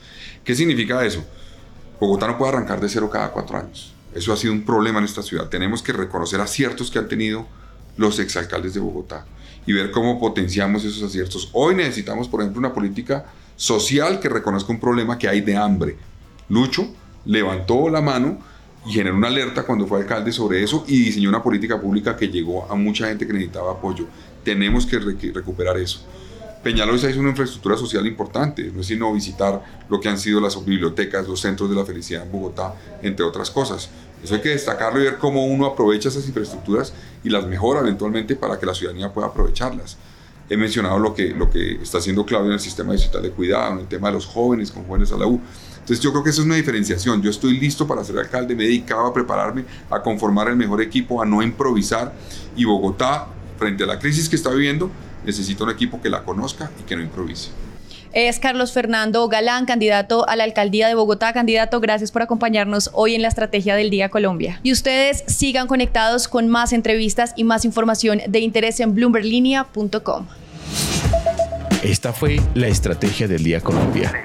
¿Qué 0.45 0.55
significa 0.55 1.05
eso? 1.05 1.25
Bogotá 2.01 2.27
no 2.27 2.39
puede 2.39 2.53
arrancar 2.53 2.81
de 2.81 2.89
cero 2.89 3.11
cada 3.11 3.31
cuatro 3.31 3.59
años. 3.59 3.95
Eso 4.15 4.33
ha 4.33 4.37
sido 4.37 4.53
un 4.53 4.65
problema 4.65 4.99
en 4.99 5.05
esta 5.05 5.23
ciudad. 5.23 5.49
Tenemos 5.49 5.83
que 5.83 5.93
reconocer 5.93 6.41
aciertos 6.41 6.91
que 6.91 6.99
han 6.99 7.09
tenido 7.09 7.47
los 7.97 8.19
exalcaldes 8.19 8.75
de 8.75 8.81
Bogotá 8.81 9.27
y 9.67 9.73
ver 9.73 9.91
cómo 9.91 10.19
potenciamos 10.19 10.85
esos 10.85 11.03
aciertos. 11.03 11.51
Hoy 11.53 11.75
necesitamos, 11.75 12.29
por 12.29 12.41
ejemplo, 12.41 12.59
una 12.59 12.73
política 12.73 13.27
social 13.57 14.19
que 14.19 14.29
reconozca 14.29 14.73
un 14.73 14.81
problema 14.81 15.19
que 15.19 15.29
hay 15.29 15.43
de 15.43 15.57
hambre. 15.57 15.97
Lucho 16.49 16.89
levantó 17.27 17.89
la 17.91 18.01
mano 18.01 18.39
y 18.87 18.93
generó 18.93 19.17
una 19.17 19.29
alerta 19.29 19.65
cuando 19.65 19.87
fue 19.87 20.01
alcalde 20.01 20.33
sobre 20.33 20.63
eso 20.63 20.85
y 20.87 21.05
diseñó 21.05 21.29
una 21.29 21.43
política 21.43 21.81
pública 21.81 22.17
que 22.17 22.29
llegó 22.29 22.71
a 22.71 22.75
mucha 22.75 23.09
gente 23.09 23.27
que 23.27 23.33
necesitaba 23.33 23.73
apoyo. 23.73 24.07
Tenemos 24.43 24.87
que 24.87 24.99
recuperar 24.99 25.77
eso. 25.77 26.01
Peñalosa 26.63 27.09
es 27.09 27.17
una 27.17 27.31
infraestructura 27.31 27.77
social 27.77 28.07
importante, 28.07 28.71
no 28.71 28.83
es 28.83 28.87
sino 28.87 29.13
visitar 29.15 29.85
lo 29.89 29.99
que 29.99 30.11
han 30.11 30.19
sido 30.19 30.41
las 30.41 30.63
bibliotecas, 30.63 31.27
los 31.27 31.41
centros 31.41 31.71
de 31.71 31.77
la 31.77 31.87
felicidad 31.87 32.23
en 32.23 32.33
Bogotá, 32.33 32.75
entre 33.03 33.25
otras 33.25 33.51
cosas. 33.51 33.89
Eso 34.23 34.35
hay 34.35 34.43
que 34.43 34.51
destacarlo 34.51 35.01
y 35.01 35.05
ver 35.05 35.17
cómo 35.17 35.47
uno 35.47 35.65
aprovecha 35.65 36.11
esas 36.11 36.27
infraestructuras 36.27 36.93
y 37.25 37.31
las 37.31 37.47
mejora 37.47 37.81
eventualmente 37.81 38.37
para 38.37 38.59
que 38.59 38.67
la 38.67 38.75
ciudadanía 38.75 39.11
pueda 39.11 39.29
aprovecharlas. 39.29 39.97
He 40.51 40.57
mencionado 40.57 40.99
lo 40.99 41.15
que, 41.15 41.29
lo 41.29 41.49
que 41.49 41.81
está 41.83 41.99
haciendo 41.99 42.27
Claudio 42.27 42.49
en 42.49 42.55
el 42.55 42.61
sistema 42.61 42.93
digital 42.93 43.23
de 43.23 43.31
cuidado, 43.31 43.73
en 43.73 43.79
el 43.79 43.87
tema 43.87 44.09
de 44.09 44.15
los 44.15 44.27
jóvenes 44.27 44.71
con 44.71 44.85
jóvenes 44.85 45.13
a 45.13 45.17
la 45.17 45.27
U. 45.27 45.41
Entonces 45.91 46.05
yo 46.05 46.13
creo 46.13 46.23
que 46.23 46.31
eso 46.31 46.43
es 46.43 46.47
una 46.47 46.55
diferenciación. 46.55 47.21
Yo 47.21 47.31
estoy 47.31 47.59
listo 47.59 47.85
para 47.85 48.05
ser 48.05 48.17
alcalde, 48.17 48.55
me 48.55 48.63
he 48.63 48.69
dedicado 48.69 49.09
a 49.09 49.13
prepararme, 49.13 49.65
a 49.91 50.01
conformar 50.01 50.47
el 50.47 50.55
mejor 50.55 50.81
equipo, 50.81 51.21
a 51.21 51.27
no 51.27 51.43
improvisar. 51.43 52.13
Y 52.55 52.65
Bogotá, 52.65 53.27
frente 53.59 53.83
a 53.83 53.89
la 53.89 53.99
crisis 53.99 54.29
que 54.29 54.37
está 54.37 54.51
viviendo, 54.51 54.89
necesita 55.27 55.65
un 55.65 55.71
equipo 55.71 56.01
que 56.01 56.09
la 56.09 56.23
conozca 56.23 56.71
y 56.79 56.85
que 56.85 56.95
no 56.95 57.03
improvise. 57.03 57.51
Es 58.13 58.39
Carlos 58.39 58.71
Fernando 58.71 59.27
Galán, 59.27 59.67
candidato 59.67 60.29
a 60.29 60.37
la 60.37 60.45
alcaldía 60.45 60.87
de 60.87 60.95
Bogotá. 60.95 61.33
Candidato, 61.33 61.81
gracias 61.81 62.13
por 62.13 62.23
acompañarnos 62.23 62.91
hoy 62.93 63.17
en 63.17 63.23
la 63.23 63.27
Estrategia 63.27 63.75
del 63.75 63.91
Día 63.91 64.11
Colombia. 64.11 64.61
Y 64.63 64.71
ustedes 64.71 65.25
sigan 65.27 65.67
conectados 65.67 66.29
con 66.29 66.49
más 66.49 66.73
entrevistas 66.73 67.33
y 67.35 67.43
más 67.43 67.65
información 67.65 68.21
de 68.29 68.39
interés 68.39 68.79
en 68.79 68.95
bloomberlinia.com. 68.95 70.27
Esta 71.83 72.13
fue 72.13 72.41
la 72.55 72.69
Estrategia 72.69 73.27
del 73.27 73.43
Día 73.43 73.61
Colombia. 73.61 74.25